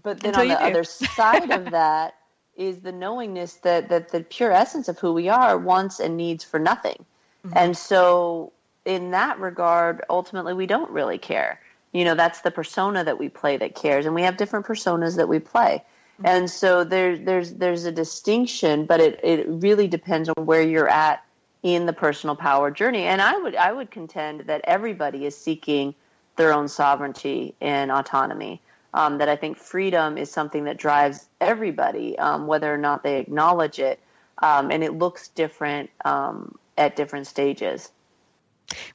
[0.00, 0.64] but then Until on the do.
[0.64, 2.14] other side of that
[2.56, 6.44] is the knowingness that that the pure essence of who we are wants and needs
[6.44, 7.04] for nothing.
[7.44, 7.58] Mm-hmm.
[7.58, 8.52] And so
[8.84, 11.60] in that regard, ultimately we don't really care.
[11.92, 15.16] You know, that's the persona that we play that cares and we have different personas
[15.16, 15.82] that we play.
[16.14, 16.26] Mm-hmm.
[16.26, 20.88] And so there's there's there's a distinction, but it, it really depends on where you're
[20.88, 21.24] at
[21.62, 23.04] in the personal power journey.
[23.04, 25.94] And I would I would contend that everybody is seeking
[26.36, 28.60] their own sovereignty and autonomy.
[28.92, 33.18] Um, that I think freedom is something that drives everybody, um, whether or not they
[33.18, 33.98] acknowledge it,
[34.38, 37.90] um, and it looks different um, at different stages.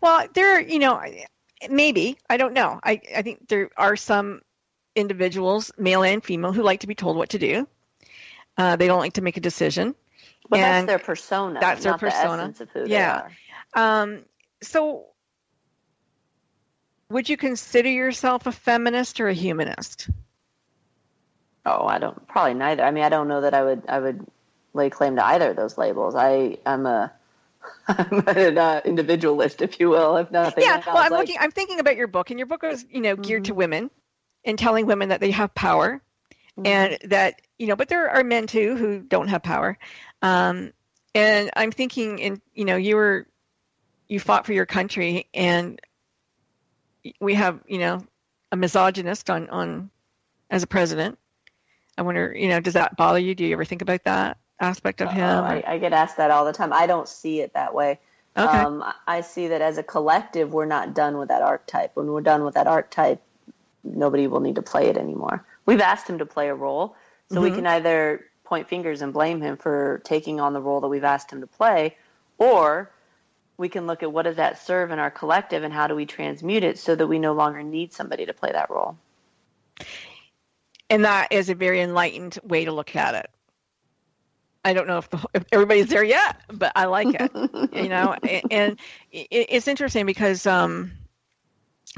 [0.02, 1.02] Well, there, are, you know,
[1.70, 2.80] maybe I don't know.
[2.84, 4.42] I I think there are some
[4.96, 7.68] individuals, male and female, who like to be told what to do.
[8.58, 9.96] Uh, they don't like to make a decision.
[10.50, 11.60] But And that's their persona.
[11.60, 12.54] that's their persona.
[12.58, 13.30] The Yeah.
[13.74, 14.26] Um,
[14.62, 15.06] so,
[17.10, 20.10] would you consider yourself a feminist or a humanist?
[21.66, 22.28] Oh, I don't.
[22.28, 22.84] Probably neither.
[22.84, 23.84] I mean, I don't know that I would.
[23.88, 24.26] I would
[24.74, 26.16] lay claim to either of those labels.
[26.16, 27.12] I I'm a
[27.88, 30.64] I'm an uh, individualist, if you will, if nothing.
[30.64, 30.84] yeah.
[30.86, 31.38] Well, I'm Like, looking.
[31.40, 33.50] I'm thinking about your book, and your book is, you know, geared Mm-hmm.
[33.50, 33.90] to women
[34.46, 36.02] and telling women that they have power,
[36.58, 36.66] Mm-hmm.
[36.66, 39.78] and that you know, but there are men too who don't have power.
[40.22, 40.72] Um,
[41.16, 43.28] and I'm thinking, in you know, you were
[44.08, 45.80] you fought for your country, and
[47.20, 48.06] we have you know
[48.52, 49.90] a misogynist on on
[50.50, 51.18] as a president.
[51.98, 53.36] I wonder, you know, does that bother you?
[53.36, 55.40] Do you ever think about that aspect of him?
[55.40, 56.74] Oh, I, I get asked that all the time.
[56.74, 58.00] I don't see it that way.
[58.38, 58.58] okay.
[58.58, 61.92] Um, I see that as a collective, we're not done with that archetype.
[61.96, 63.22] When we're done with that archetype,
[63.84, 65.46] nobody will need to play it anymore.
[65.66, 66.96] We've asked him to play a role,
[67.32, 67.56] so we Mhm.
[67.56, 71.32] can either point fingers and blame him for taking on the role that we've asked
[71.32, 71.96] him to play,
[72.38, 72.92] or
[73.58, 76.06] we can look at what does that serve in our collective and how do we
[76.06, 78.98] transmute it so that we no longer need somebody to play that role.
[80.90, 83.30] and that is a very enlightened way to look at it.
[84.64, 87.32] I don't know if, the, if everybody's there yet, but I like it.
[87.74, 88.80] you know, and, and
[89.12, 90.92] it, it's interesting because um,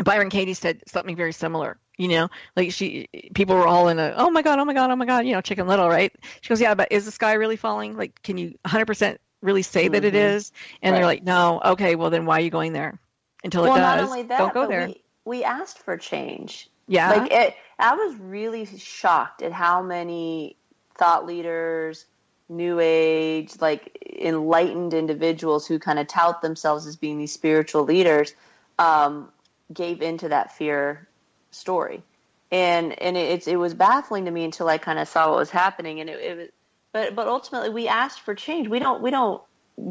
[0.03, 1.78] Byron Katie said something very similar.
[1.97, 4.89] You know, like she, people were all in a, oh my god, oh my god,
[4.89, 6.12] oh my god, you know, Chicken Little, right?
[6.41, 7.95] She goes, yeah, but is the sky really falling?
[7.95, 10.36] Like, can you 100% really say that it Mhm.
[10.36, 10.51] is?
[10.82, 12.99] And they're like, no, okay, well then why are you going there?
[13.43, 14.88] Until it does, not only that, don't go there.
[14.88, 16.70] We, we asked for change.
[16.88, 20.57] yeah, Like it, I was really shocked at how many
[20.97, 22.05] thought leaders,
[22.51, 28.33] new age, like enlightened individuals who kind of tout themselves as being these spiritual leaders,
[28.77, 29.31] um,
[29.73, 31.07] gave into that fear
[31.51, 32.03] story,
[32.51, 35.37] and and it, it's it was baffling to me until I kind of saw what
[35.37, 36.47] was happening, and it, it was,
[36.93, 38.67] but but ultimately we asked for change.
[38.67, 39.41] We don't we don't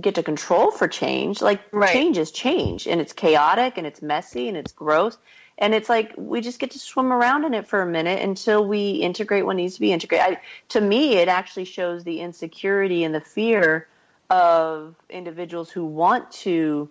[0.01, 1.41] get to control for change.
[1.41, 1.93] Like Right.
[1.93, 5.17] change is change, and it's chaotic, and it's messy, and it's gross
[5.61, 8.67] and it's like we just get to swim around in it for a minute until
[8.67, 10.39] we integrate what needs to be integrated.
[10.39, 10.41] I,
[10.71, 13.87] to me, it actually shows the insecurity and the fear
[14.31, 16.89] of individuals who want to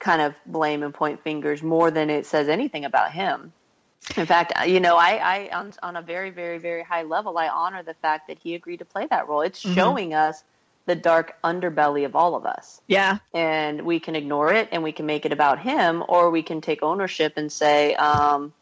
[0.00, 3.52] kind of blame and point fingers more than it says anything about him.
[4.16, 7.36] In fact, uh, you know, I, I on, on a very, very, very high level,
[7.36, 9.42] I honor the fact that he agreed to play that role.
[9.42, 9.74] It's Mhm.
[9.74, 10.42] showing us
[10.88, 14.90] the dark underbelly of all of us yeah, and we can ignore it and we
[14.90, 18.52] can make it about him or we can take ownership and say um,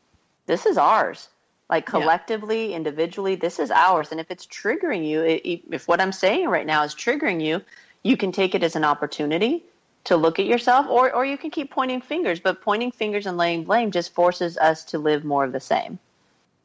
[0.47, 1.29] this is ours
[1.70, 1.91] like Yeah.
[1.91, 6.66] collectively individually this is ours and if it's triggering you if what i'm saying right
[6.66, 7.62] now is triggering you
[8.03, 9.64] you can take it as an opportunity
[10.05, 13.37] to look at yourself or, or you can keep pointing fingers but pointing fingers and
[13.37, 15.99] laying blame just forces us to live more of the same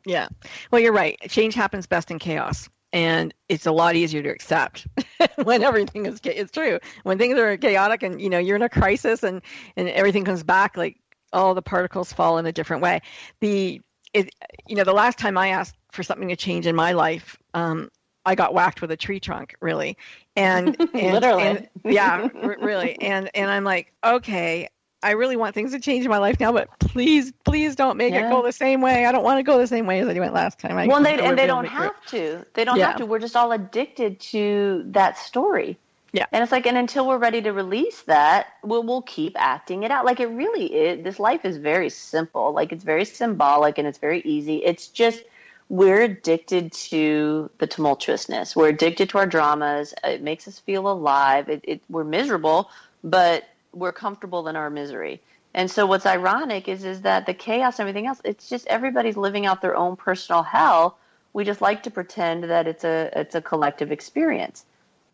[0.06, 0.28] Yeah.
[0.72, 1.20] Well, you're right.
[1.30, 2.70] Change happens best in chaos.
[2.94, 4.86] And it's a lot easier to accept
[5.44, 6.80] when everything is it's true.
[7.04, 9.42] When things are chaotic and you know you're in a crisis and
[9.78, 10.98] and everything comes back like
[11.34, 13.02] all the particles fall in a different way.
[13.40, 13.82] The
[14.14, 14.34] it
[14.68, 17.90] you know the last time I asked for something to change in my life, um,
[18.26, 19.98] I got whacked with a tree trunk, really,
[20.36, 21.44] and, and Literally.
[21.44, 24.68] and- yeah, r- really, and and I'm like, okay,
[25.04, 28.14] I really want things to change in my life now, but please, please don't make
[28.14, 29.06] it go the same way.
[29.06, 30.78] I don't want to go the same way as I went last time.
[30.78, 32.46] I, well, and they, and they don't have to.
[32.54, 32.88] They don't Yeah.
[32.88, 33.06] have to.
[33.06, 35.78] We're just all addicted to that story.
[36.14, 36.26] Yeah.
[36.32, 39.92] And it's like, and until we're ready to release that, we'll, we'll keep acting it
[39.92, 40.06] out.
[40.06, 41.04] Like it really is.
[41.04, 42.52] This life is very simple.
[42.54, 44.58] Like it's very symbolic and it's very easy.
[44.58, 45.24] It's just
[45.70, 48.58] we're addicted to the tumultuousness.
[48.58, 49.94] We're addicted to our dramas.
[50.04, 51.48] It makes us feel alive.
[51.48, 52.70] It, it, we're miserable,
[53.06, 55.22] but we're comfortable in our misery.
[55.54, 59.18] And so what's ironic is is that the chaos and everything else, it's just everybody's
[59.18, 60.98] living out their own personal hell.
[61.34, 64.66] We just like to pretend that it's a it's a collective experience.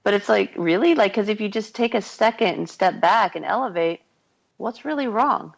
[0.04, 3.36] But it's like really like cuz if you just take a second and step back
[3.36, 4.02] and elevate,
[4.58, 5.54] what's really wrong?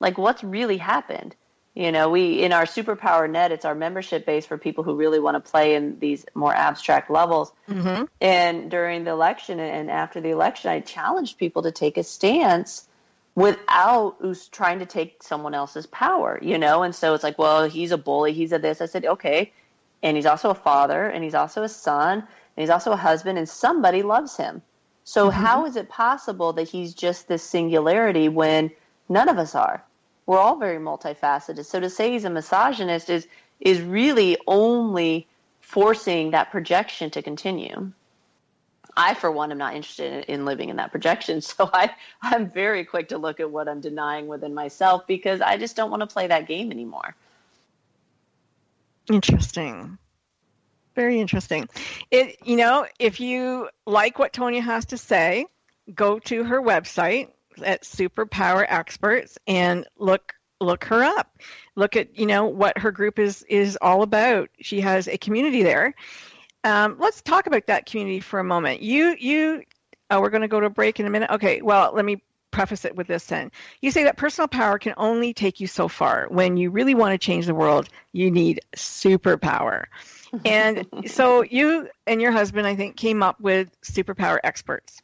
[0.00, 1.34] Like what's really happened?
[1.74, 5.18] You know, we in our superpower net, it's our membership base for people who really
[5.18, 7.52] want to play in these more abstract levels.
[7.68, 8.04] Mm-hmm.
[8.20, 12.86] And during the election and after the election, I challenged people to take a stance
[13.34, 14.18] without
[14.52, 16.84] trying to take someone else's power, you know?
[16.84, 18.80] And so it's like, well, he's a bully, he's a this.
[18.80, 19.52] I said, okay.
[20.00, 22.26] And he's also a father, and he's also a son, and
[22.62, 24.62] he's also a husband, and somebody loves him.
[25.02, 25.40] So Mm-hmm.
[25.44, 28.70] how is it possible that he's just this singularity when
[29.08, 29.82] none of us are?
[30.26, 31.64] We're all very multifaceted.
[31.64, 33.26] So to say he's a misogynist is
[33.60, 35.26] is really only
[35.60, 37.92] forcing that projection to continue.
[38.96, 41.40] I, for one, am not interested in, in living in that projection.
[41.54, 41.90] So I,
[42.22, 45.90] I'm very quick to look at what I'm denying within myself because I just don't
[45.90, 47.14] want to play that game anymore.
[49.10, 49.98] Interesting.
[50.94, 51.68] Very interesting.
[52.10, 55.46] It you know, if you like what Tonya has to say,
[55.92, 57.30] go to her website
[57.62, 61.38] at Superpower Experts and look look her up.
[61.76, 64.50] Look at, you know, what her group is is all about.
[64.60, 65.94] She has a community there.
[66.62, 68.80] Um, let's talk about that community for a moment.
[68.80, 69.62] You you
[70.10, 71.30] oh, we're going to go to a break in a minute.
[71.30, 73.50] Okay, well, let me preface it with this then.
[73.80, 76.28] You say that personal power can only take you so far.
[76.30, 79.84] When you really want to change the world, you need superpower.
[80.44, 85.00] And so you and your husband, I think, came up with superpower experts.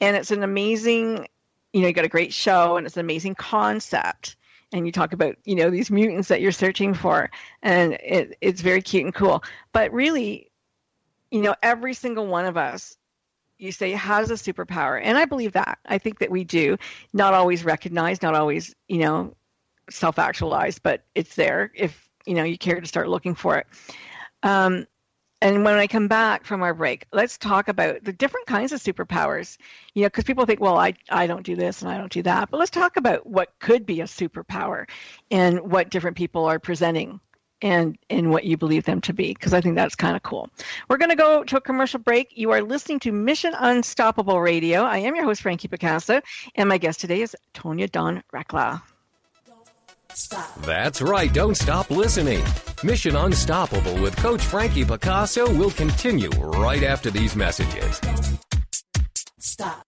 [0.00, 1.26] And it's an amazing,
[1.72, 4.36] you know, you got a great show and it's an amazing concept.
[4.72, 7.28] And you talk about, you know, these mutants that you're searching for.
[7.62, 9.42] And it, it's very cute and cool.
[9.72, 10.50] But really,
[11.30, 12.96] you know, every single one of us
[13.60, 16.76] you say has a superpower and i believe that i think that we do
[17.12, 19.34] not always recognized not always you know
[19.90, 23.66] self-actualized but it's there if you know you care to start looking for it
[24.42, 24.86] um,
[25.40, 28.80] and when i come back from our break let's talk about the different kinds of
[28.80, 29.56] superpowers
[29.94, 32.22] you know because people think well I, I don't do this and i don't do
[32.22, 34.88] that but let's talk about what could be a superpower
[35.30, 37.20] and what different people are presenting
[37.62, 40.48] and and what you believe them to be because I think that's kind of cool.
[40.88, 42.32] We're going to go to a commercial break.
[42.34, 44.82] You are listening to Mission Unstoppable Radio.
[44.82, 46.20] I am your host Frankie Picasso,
[46.54, 48.82] and my guest today is Tonya Dawn Recla.
[50.62, 52.42] That's right, don't stop listening.
[52.82, 58.00] Mission Unstoppable with Coach Frankie Picasso will continue right after these messages.
[59.38, 59.84] Stop.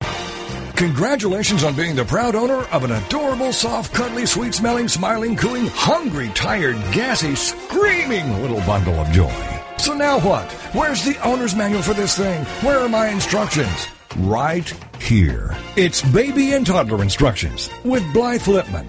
[0.77, 5.67] Congratulations on being the proud owner of an adorable, soft, cuddly, sweet smelling, smiling, cooing,
[5.69, 9.33] hungry, tired, gassy, screaming little bundle of joy.
[9.79, 10.51] So now what?
[10.75, 12.45] Where's the owner's manual for this thing?
[12.65, 13.89] Where are my instructions?
[14.19, 14.69] Right
[15.01, 15.57] here.
[15.77, 18.89] It's baby and toddler instructions with Blythe Lipman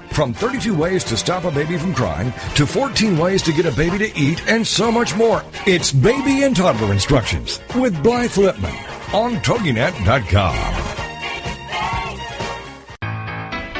[0.11, 3.71] From 32 ways to stop a baby from crying to 14 ways to get a
[3.71, 5.43] baby to eat and so much more.
[5.65, 10.55] It's Baby and Toddler Instructions with Blythe Lipman on TogiNet.com.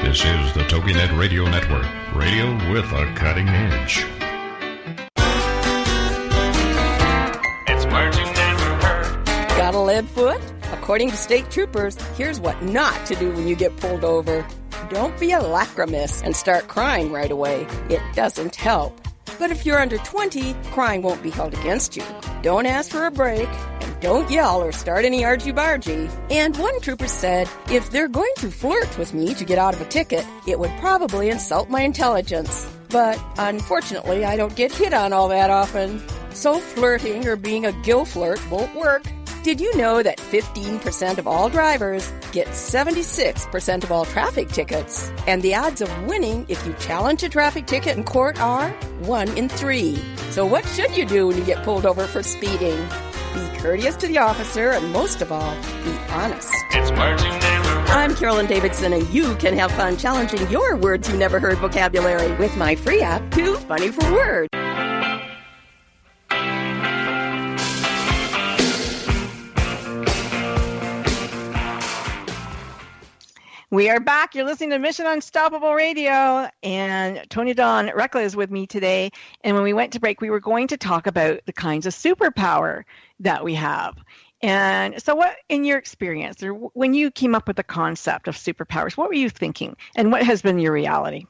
[0.04, 4.06] This is the TogiNet Radio Network, radio with a cutting edge.
[7.68, 9.26] It's words you never heard.
[9.58, 10.42] Got a lead foot?
[10.72, 14.48] According to state troopers, here's what not to do when you get pulled over.
[14.92, 17.66] Don't be a lacrimous and start crying right away.
[17.90, 19.00] It doesn't help.
[19.40, 22.04] But if you're under 20, crying won't be held against you.
[22.42, 26.12] Don't ask for a break, and don't yell or start any argy-bargy.
[26.30, 29.80] And one trooper said, if they're going to flirt with me to get out of
[29.80, 32.68] a ticket, it would probably insult my intelligence.
[32.90, 36.02] But unfortunately, I don't get hit on all that often.
[36.32, 39.04] So flirting or being a gill flirt won't work.
[39.44, 45.12] Did you know that 15% of all drivers get 76% of all traffic tickets?
[45.26, 48.70] And the odds of winning if you challenge a traffic ticket in court are
[49.00, 49.98] 1 in 3.
[50.30, 52.88] So what should you do when you get pulled over for speeding?
[53.34, 56.54] Be courteous to the officer and most of all, be honest.
[56.70, 57.90] It's words you never heard.
[57.90, 62.32] I'm Carolyn Davidson, and you can have fun challenging your words you never heard vocabulary
[62.36, 64.50] with my free app, Too Funny for Words.
[73.72, 74.36] We are back.
[74.36, 79.12] You're listening to Mission Unstoppable Radio, and Tony Dawn Recla is with me today.
[79.46, 81.94] And when we went to break, we were going to talk about the kinds of
[81.94, 82.84] superpower
[83.22, 83.96] that we have.
[84.42, 88.36] And so, what, in your experience, or when you came up with the concept of
[88.36, 91.26] superpowers, what were you thinking, and what has been your reality?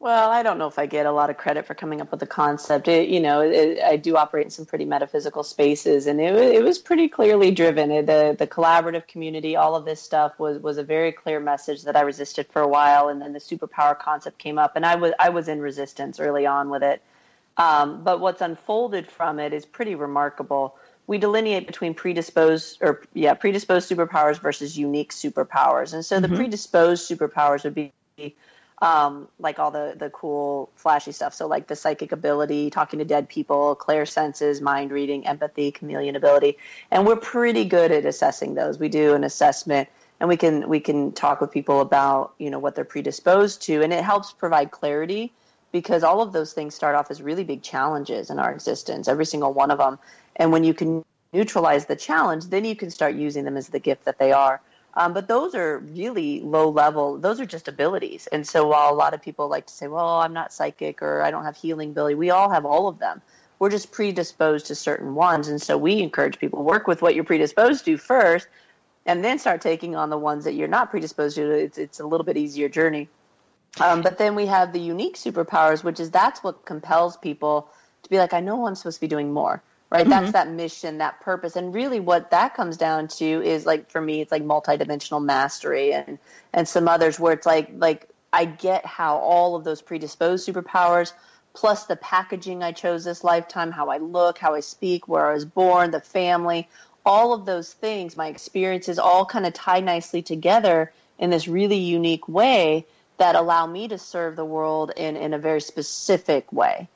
[0.00, 2.20] Well, I don't know if I get a lot of credit for coming up with
[2.20, 2.86] the concept.
[2.86, 6.62] It, you know, it, I do operate in some pretty metaphysical spaces, and it, it
[6.62, 7.88] was pretty clearly driven.
[8.06, 11.96] The the collaborative community, all of this stuff was was a very clear message that
[11.96, 15.12] I resisted for a while, and then the superpower concept came up, and I was
[15.18, 17.02] I was in resistance early on with it.
[17.56, 20.76] Um, but what's unfolded from it is pretty remarkable.
[21.08, 26.30] We delineate between predisposed or yeah predisposed superpowers versus unique superpowers, and so mm-hmm.
[26.30, 27.92] the predisposed superpowers would be
[28.80, 31.34] um, like all the the cool flashy stuff.
[31.34, 36.58] So like the psychic ability, talking to dead people, clairsenses, mind reading, empathy, chameleon ability,
[36.90, 38.78] and we're pretty good at assessing those.
[38.78, 39.88] We do an assessment,
[40.20, 43.82] and we can we can talk with people about you know what they're predisposed to,
[43.82, 45.32] and it helps provide clarity
[45.72, 49.26] because all of those things start off as really big challenges in our existence, every
[49.26, 49.98] single one of them,
[50.36, 53.78] and when you can neutralize the challenge, then you can start using them as the
[53.78, 54.60] gift that they are.
[54.94, 57.18] Um, but those are really low level.
[57.18, 58.26] Those are just abilities.
[58.28, 61.22] And so while a lot of people like to say, well, I'm not psychic or
[61.22, 63.22] I don't have healing ability, we all have all of them.
[63.58, 65.48] We're just predisposed to certain ones.
[65.48, 68.48] And so we encourage people work with what you're predisposed to first
[69.06, 71.50] and then start taking on the ones that you're not predisposed to.
[71.50, 73.08] It's, it's a little bit easier journey.
[73.80, 77.68] Um, but then we have the unique superpowers, which is that's what compels people
[78.02, 80.02] to be like, I know I'm supposed to be doing more right?
[80.02, 80.10] Mm-hmm.
[80.10, 81.56] that's that mission that purpose.
[81.56, 85.92] And really what that comes down to is like for me it's like multidimensional mastery
[85.92, 86.18] and
[86.52, 91.12] and some others where it's like like i get how all of those predisposed superpowers
[91.54, 95.34] plus the packaging i chose this lifetime how i look how i speak where i
[95.34, 96.68] was born the family
[97.04, 101.78] all of those things my experiences all kind of tie nicely together in this really
[101.78, 102.84] unique way
[103.16, 106.88] that allow me to serve the world in in a very specific way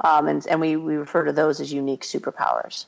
[0.00, 2.86] um, and and we, we refer to those as unique superpowers.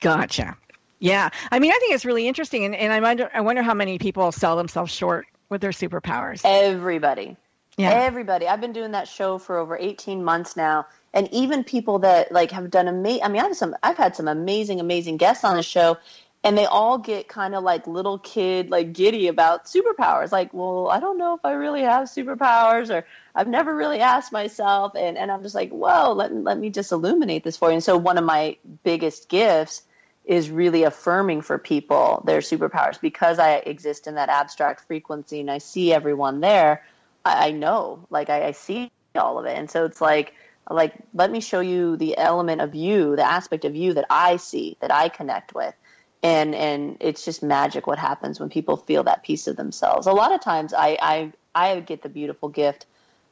[0.00, 0.56] Gotcha.
[0.98, 3.74] Yeah, I mean, I think it's really interesting, and, and I wonder I wonder how
[3.74, 6.42] many people sell themselves short with their superpowers.
[6.44, 7.36] Everybody.
[7.76, 7.90] Yeah.
[7.90, 8.46] Everybody.
[8.46, 10.86] I've been doing that show for over 18 months now.
[11.14, 14.28] And even people that like have done amazing, I mean, I've some, I've had some
[14.28, 15.98] amazing, amazing guests on the show
[16.44, 20.88] and they all get kind of like little kid like giddy about superpowers like well
[20.90, 25.16] i don't know if i really have superpowers or i've never really asked myself and,
[25.16, 27.74] and i'm just like whoa let, let me just illuminate this for you.
[27.74, 29.82] And so one of my biggest gifts
[30.24, 33.00] is really affirming for people their superpowers.
[33.00, 36.84] Because i exist in that abstract frequency and i see everyone there
[37.24, 39.56] i, I know like I, I see all of it.
[39.56, 40.34] And so it's like
[40.70, 44.36] like let me show you the element of you the aspect of you that i
[44.36, 45.74] see that i connect with
[46.22, 50.06] and and it's just magic what happens when people feel that piece of themselves.
[50.06, 52.86] A lot of times, I I I get the beautiful gift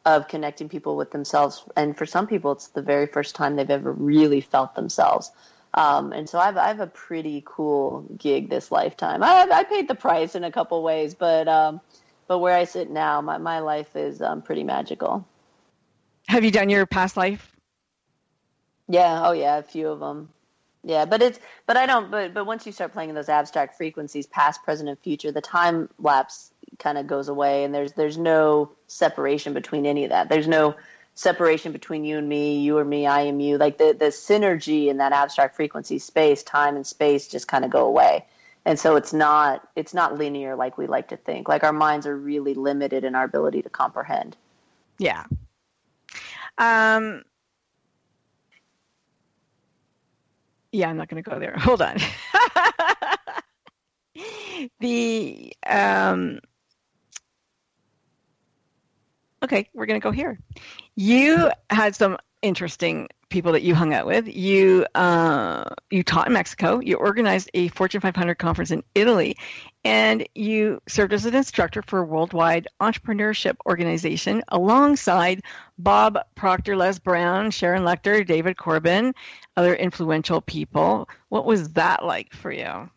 [0.04, 3.70] of connecting people with themselves, and for some people, it's the very first time they've
[3.70, 5.30] ever really felt themselves.
[5.72, 9.22] Um, and so I've I have a pretty cool gig this lifetime.
[9.22, 11.80] I I paid the price in a couple ways, but um,
[12.26, 15.26] but where I sit now, my my life is um, pretty magical.
[16.26, 17.54] Have you done your past life?
[18.88, 19.28] Yeah.
[19.28, 20.30] Oh yeah, a few of them.
[20.82, 23.76] Yeah, but it's but I don't but but once you start playing in those abstract
[23.76, 28.16] frequencies, past, present, and future, the time lapse kind of goes away, and there's there's
[28.16, 30.28] no separation between any of that.
[30.28, 30.76] There's no
[31.14, 33.58] separation between you and me, you or me, I am you.
[33.58, 37.70] Like the the synergy in that abstract frequency space, time and space just kind of
[37.70, 38.24] go away.
[38.64, 41.46] And so it's not it's not linear like we like to think.
[41.46, 44.36] Like our minds are really limited in our ability to comprehend.
[44.98, 45.24] Yeah.
[46.56, 47.24] Um
[50.72, 51.54] yeah, I'm not going to go there.
[51.58, 51.98] Hold on.
[54.80, 56.38] the um,
[59.42, 60.38] okay, we're going to go here.
[60.96, 64.28] You had some interesting people that you hung out with.
[64.28, 66.80] You uh, you taught in Mexico.
[66.80, 69.36] You organized a Fortune 500 conference in Italy,
[69.84, 75.42] and you served as an instructor for a worldwide entrepreneurship organization alongside
[75.78, 79.14] Bob Proctor, Les Brown, Sharon Lechter, David Corbin,
[79.56, 81.08] other influential people.
[81.30, 82.90] What was that like for you?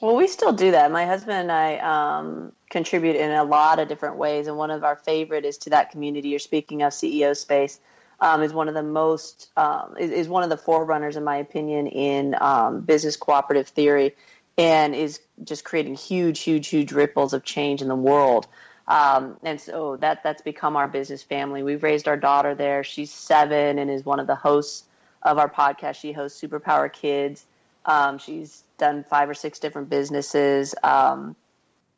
[0.00, 0.90] Well, we still do that.
[0.90, 4.82] My husband and I um, contribute in a lot of different ways, and one of
[4.82, 7.78] our favorite is to that community you're speaking of, CEO Space
[8.22, 11.36] um, is one of the most um, is, is, one of the forerunners, in my
[11.36, 14.14] opinion, in um, business cooperative theory,
[14.56, 18.46] and is just creating huge, huge, huge ripples of change in the world.
[18.86, 21.64] Um, and so that that's become our business family.
[21.64, 22.84] We've raised our daughter there.
[22.84, 24.84] She's seven and is one of the hosts
[25.22, 25.96] of our podcast.
[25.96, 27.44] She hosts Superpower Kids.
[27.84, 30.76] Um, she's done five or six different businesses.
[30.84, 31.34] Um,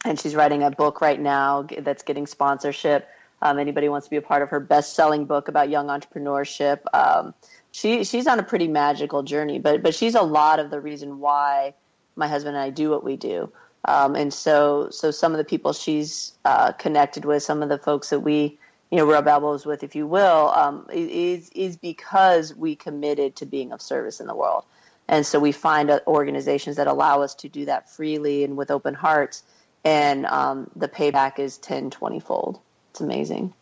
[0.06, 3.08] and she's writing a book right now that's getting sponsorship.
[3.44, 6.80] Um, anybody wants to be a part of her best-selling book about young entrepreneurship.
[6.94, 7.34] Um,
[7.72, 11.20] she she's on a pretty magical journey, but but she's a lot of the reason
[11.20, 11.74] why
[12.16, 13.52] my husband and I do what we do.
[13.86, 17.78] Um, and so so some of the people she's uh, connected with, some of the
[17.78, 18.58] folks that we
[18.90, 23.46] you know rub elbows with, if you will, um, is is because we committed to
[23.46, 24.64] being of service in the world.
[25.06, 28.70] And so we find uh, organizations that allow us to do that freely and with
[28.70, 29.42] open hearts
[29.84, 32.60] and um, the payback is 10 20 fold
[32.94, 33.52] it's amazing.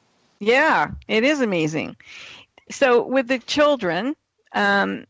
[0.40, 1.96] Yeah it is amazing.
[2.70, 4.14] So with the children
[4.54, 5.06] um,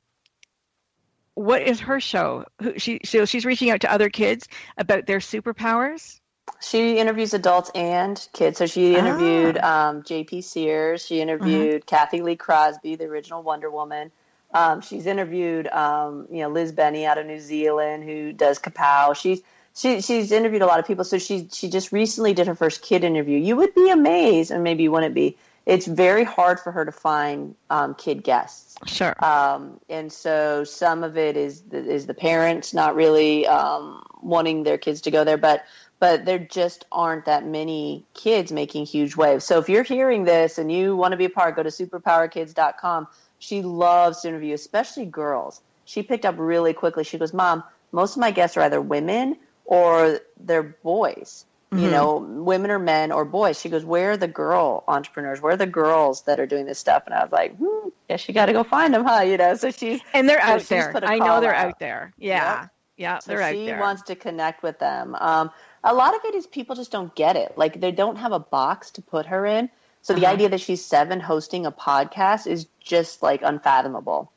[1.35, 2.45] what is her show?
[2.62, 4.47] Who, she so she's reaching out to other kids
[4.79, 6.20] about their superpowers?
[6.61, 8.59] She interviews adults and kids.
[8.59, 9.89] So she interviewed ah.
[9.89, 11.05] um, jp sears.
[11.05, 12.05] She interviewed uh-huh.
[12.05, 14.12] cathy lee crosby the original wonder woman.
[14.55, 19.16] Um, she's interviewed um, you know liz benny out of new zealand who does kapow.
[19.16, 19.43] She's
[19.75, 21.05] she she's interviewed a lot of people.
[21.05, 23.39] So she she just recently did her first kid interview.
[23.39, 25.37] You would be amazed, and maybe you wouldn't be.
[25.64, 28.75] It's very hard for her to find um, kid guests.
[28.87, 29.14] Sure.
[29.25, 34.64] Um, and so some of it is the, is the parents not really um, wanting
[34.64, 35.64] their kids to go there, but
[36.01, 39.45] but there just aren't that many kids making huge waves.
[39.45, 43.07] So if you're hearing this and you want to be a part, go to superpowerkids.com.
[43.39, 45.61] She loves to interview, especially girls.
[45.85, 47.05] She picked up really quickly.
[47.05, 47.62] She goes, "Mom,
[47.93, 51.45] most of my guests are either women or they're boys.
[51.71, 51.85] Mm-hmm.
[51.85, 53.59] You know, women or men or boys.
[53.59, 55.41] She goes, "Where are the girl entrepreneurs?
[55.41, 58.29] Where are the girls that are doing this stuff?" And I was like, hmm, "Guess
[58.29, 60.93] you got to go find them, huh?" You know, so she's and they're out there.
[61.03, 62.13] I know they're out, out there.
[62.19, 62.71] Yeah, yep.
[62.99, 63.77] yeah, so they're out there.
[63.77, 65.17] She wants to connect with them.
[65.19, 65.51] Um,
[65.83, 67.57] a lot of it is people just don't get it.
[67.57, 69.71] Like they don't have a box to put her in.
[70.03, 70.35] So the uh-huh.
[70.35, 74.31] idea that she's seven hosting a podcast is just like unfathomable.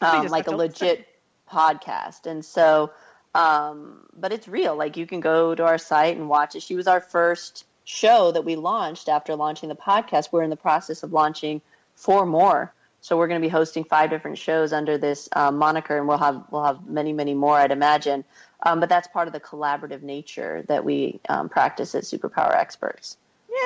[0.00, 1.06] Um, like a legit
[1.50, 2.26] podcast.
[2.26, 2.92] And so
[3.34, 4.76] um, but it's real.
[4.76, 6.62] Like you can go to our site and watch it.
[6.62, 10.28] She was our first show that we launched after launching the podcast.
[10.32, 11.60] We're in the process of launching
[11.94, 12.72] four more.
[13.00, 16.18] So we're going to be hosting five different shows under this uh, moniker, and we'll
[16.18, 18.24] have we'll have many many more, I'd imagine.
[18.64, 23.16] Um, but that's part of the collaborative nature that we um, practice at Superpower Experts.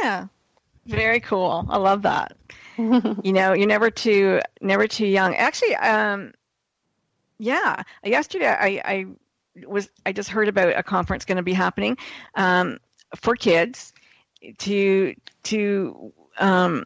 [0.01, 0.29] Yeah,
[0.87, 1.67] very cool.
[1.69, 2.35] I love that.
[2.79, 5.37] you know, you're never too never too young.
[5.37, 6.33] Actually, um,
[7.39, 7.83] yeah.
[8.05, 9.07] Yesterday, I, I
[9.65, 11.97] was I just heard about a conference going to be happening
[12.35, 12.79] um,
[13.15, 13.93] for kids
[14.59, 16.85] to to um,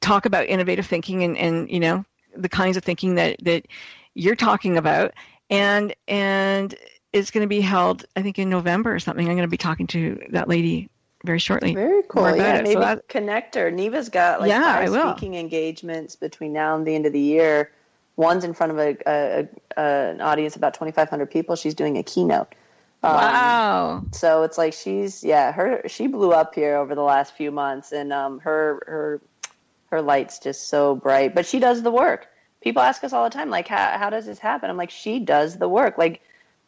[0.00, 2.04] talk about innovative thinking and, and you know
[2.36, 3.66] the kinds of thinking that that
[4.14, 5.12] you're talking about
[5.50, 6.74] and and
[7.12, 9.26] it's going to be held I think in November or something.
[9.26, 10.88] I'm going to be talking to that lady
[11.24, 11.74] very shortly.
[11.74, 12.36] Very cool.
[12.36, 13.70] Yeah, maybe so that, connect her.
[13.70, 17.72] Neva's got like yeah, five speaking engagements between now and the end of the year
[18.16, 21.56] One's in front of a, a, a an audience about 2,500 people.
[21.56, 22.54] She's doing a keynote.
[23.02, 24.04] Um, wow.
[24.12, 27.92] So it's like she's yeah her she blew up here over the last few months,
[27.92, 29.20] and um, her her
[29.90, 31.34] her light's just so bright.
[31.34, 32.26] But she does the work.
[32.62, 34.70] People ask us all the time, like, how how does this happen?
[34.70, 35.98] I'm like, she does the work.
[35.98, 36.22] Like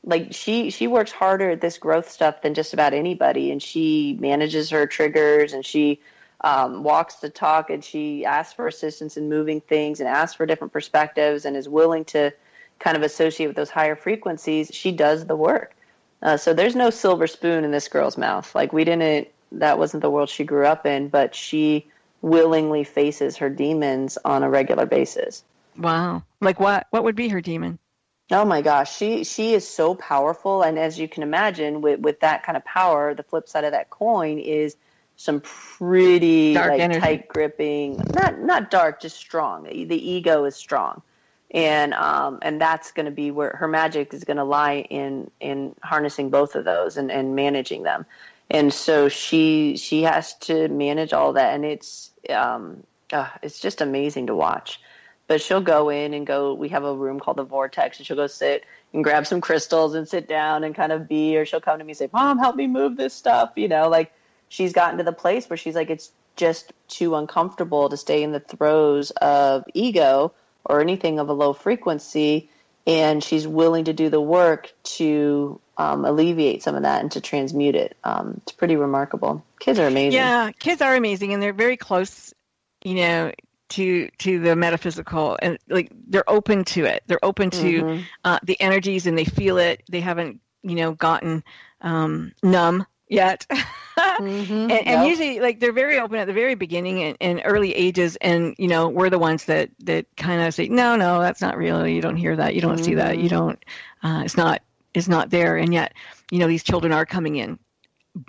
[0.05, 4.17] like she she works harder at this growth stuff than just about anybody, and she
[4.21, 6.01] manages her triggers, and she
[6.43, 10.47] um, walks the talk and she asks for assistance in moving things and asks for
[10.47, 12.33] different perspectives and is willing to
[12.79, 15.75] kind of associate with those higher frequencies, she does the work.
[16.23, 18.55] Uh, so there's no silver spoon in this girl's mouth.
[18.55, 21.87] Like we didn't, that wasn't the world she grew up in, but she
[22.23, 25.45] willingly faces her demons on a regular basis.
[25.77, 26.23] Wow.
[26.41, 26.87] Like what?
[26.91, 27.79] What would be her demon?
[28.31, 32.21] Oh my gosh, she she is so powerful, and as you can imagine, with with
[32.21, 34.77] that kind of power, the flip side of that coin is
[35.19, 39.65] some pretty dark like tight gripping not not dark just strong.
[39.65, 41.03] The ego is strong.
[41.51, 45.29] And um and that's going to be where her magic is going to lie in
[45.41, 48.07] in harnessing both of those and and managing them.
[48.49, 51.53] And so she she has to manage all that.
[51.53, 54.81] And it's um uh, it's just amazing to watch.
[55.27, 58.17] But she'll go in and go we have a room called the vortex and she'll
[58.17, 61.61] go sit and grab some crystals and sit down and kind of be or she'll
[61.61, 64.13] come to me and say mom help me move this stuff you know like
[64.49, 68.33] she's gotten to the place where she's like, it's just too uncomfortable to stay in
[68.33, 70.33] the throes of ego
[70.65, 72.49] or anything of a low frequency.
[72.87, 77.21] And she's willing to do the work to um, alleviate some of that and to
[77.21, 77.97] transmute it.
[78.03, 79.45] Um, it's pretty remarkable.
[79.61, 80.13] Kids are amazing.
[80.13, 82.35] Yeah, kids are amazing, and they're very close,
[82.83, 83.33] you know,
[83.71, 87.05] to to the metaphysical, and like they're open to it.
[87.07, 88.03] They're open to mm-hmm.
[88.25, 89.83] uh, the energies, and they feel it.
[89.89, 91.45] They haven't, you know, gotten
[91.81, 93.47] um, numb yet.
[94.19, 94.53] mm-hmm.
[94.53, 95.07] and, and yep.
[95.07, 98.69] usually, like they're very open at the very beginning and, and early ages, and you
[98.69, 101.87] know we're the ones that that kind of say, no, no, that's not real.
[101.87, 102.55] You don't hear that.
[102.55, 102.85] You don't mm-hmm.
[102.85, 103.19] see that.
[103.19, 103.37] You mm-hmm.
[103.37, 103.65] don't.
[104.03, 104.63] Uh, it's not.
[104.95, 105.57] It's not there.
[105.57, 105.95] And yet,
[106.31, 107.59] you know, these children are coming in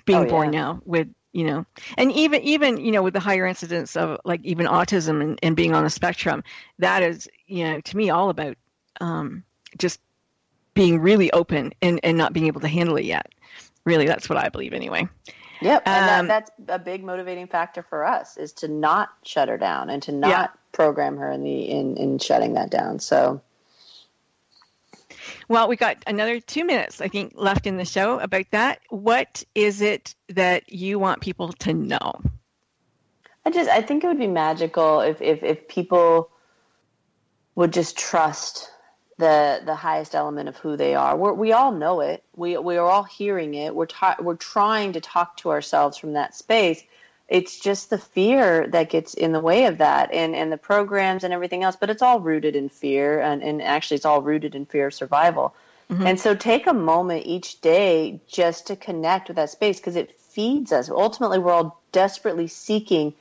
[0.06, 0.62] being Oh, born yeah.
[0.62, 1.66] now with you know
[1.98, 5.56] and even even you know with the higher incidence of like even autism and, and
[5.56, 6.44] being on the spectrum
[6.80, 8.58] that is you know to me all about
[9.02, 9.44] um,
[9.78, 10.00] just
[10.74, 13.32] being really open and and not being able to handle it yet
[13.86, 15.08] really that's what i believe anyway
[15.62, 19.50] Yep, and Um, that, that's a big motivating factor for us is to not shut
[19.50, 20.48] her down and to not Yeah.
[20.72, 23.00] program her in the in, in shutting that down.
[23.00, 23.42] So
[25.48, 29.44] well we got another two minutes i think left in the show about that what
[29.56, 32.14] is it that you want people to know
[33.46, 36.30] I just I think it would be magical if if, if people
[37.56, 38.70] would just trust
[39.20, 41.16] the the highest element of who they are.
[41.16, 42.24] We're, we all know it.
[42.36, 43.76] We we are all hearing it.
[43.76, 46.82] We're ta- we're trying to talk to ourselves from that space.
[47.28, 51.26] It's just the fear that gets in the way of that, and and the programs
[51.26, 51.76] and everything else.
[51.76, 54.94] But it's all rooted in fear, and and actually it's all rooted in fear of
[54.94, 55.54] survival.
[55.92, 56.08] Mm-hmm.
[56.08, 60.18] And so take a moment each day just to connect with that space because it
[60.20, 60.90] feeds us.
[60.90, 63.14] Ultimately, we're all desperately seeking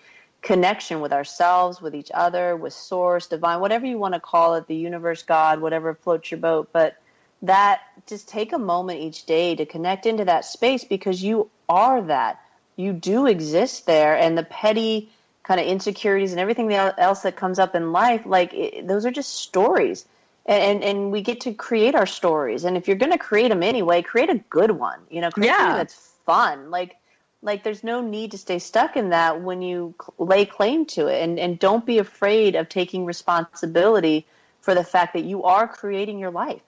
[0.42, 4.66] connection with ourselves, with each other, with source, divine, whatever you want to call it,
[4.66, 6.70] the universe, God, whatever floats your boat.
[6.72, 6.96] But
[7.42, 12.02] that just take a moment each day to connect into that space because you are
[12.02, 12.40] that.
[12.76, 14.16] You do exist there.
[14.16, 15.10] And the petty
[15.42, 19.10] kind of insecurities and everything else that comes up in life, like it, those are
[19.10, 20.04] just stories.
[20.46, 22.64] And, and we get to create our stories.
[22.64, 25.00] And if you're going to create them anyway, create a good one.
[25.10, 25.58] You know, create Yeah.
[25.58, 26.70] something that's fun.
[26.70, 26.96] Like
[27.42, 31.22] like there's no need to stay stuck in that when you lay claim to it.
[31.22, 34.26] And and don't be afraid of taking responsibility
[34.60, 36.62] for the fact that you are creating your life.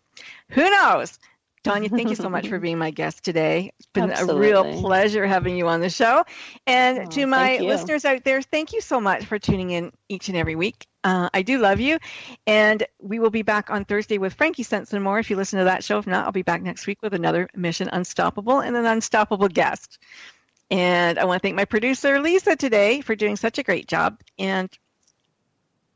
[0.49, 1.19] Who knows?
[1.65, 3.71] Tanya, thank you so much for being my guest today.
[3.79, 6.23] It's been a real pleasure having you on the show.
[6.67, 10.29] And Oh, to my listeners out there, thank you so much for tuning in each
[10.29, 10.85] and every week.
[11.03, 11.97] Uh, I do love you.
[12.45, 15.57] And we will be back on Thursday with Frankie Sense and more if you listen
[15.59, 15.97] to that show.
[15.97, 19.97] If not, I'll be back next week with another Mission Unstoppable and an unstoppable guest.
[20.69, 24.21] And I want to thank my producer, Lisa, today for doing such a great job.
[24.37, 24.69] And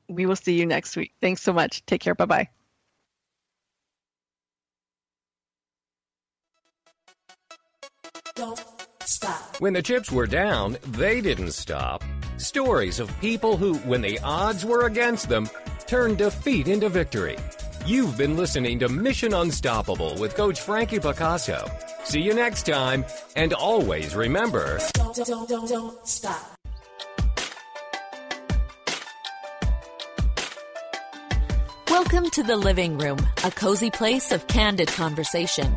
[0.07, 1.13] we will see you next week.
[1.21, 1.85] Thanks so much.
[1.85, 2.15] Take care.
[2.15, 2.58] Bye bye.
[9.57, 12.03] When the chips were down, they didn't stop.
[12.37, 15.49] Stories of people who, when the odds were against them,
[15.87, 17.37] turned defeat into victory.
[17.87, 21.69] You've been listening to Mission Unstoppable with Coach Frankie Picasso.
[22.03, 23.03] See you next time,
[23.35, 24.79] and always remember.
[24.93, 26.55] don't, don't, don't stop.
[31.89, 35.67] Welcome to the living room, a cozy place of candid conversation.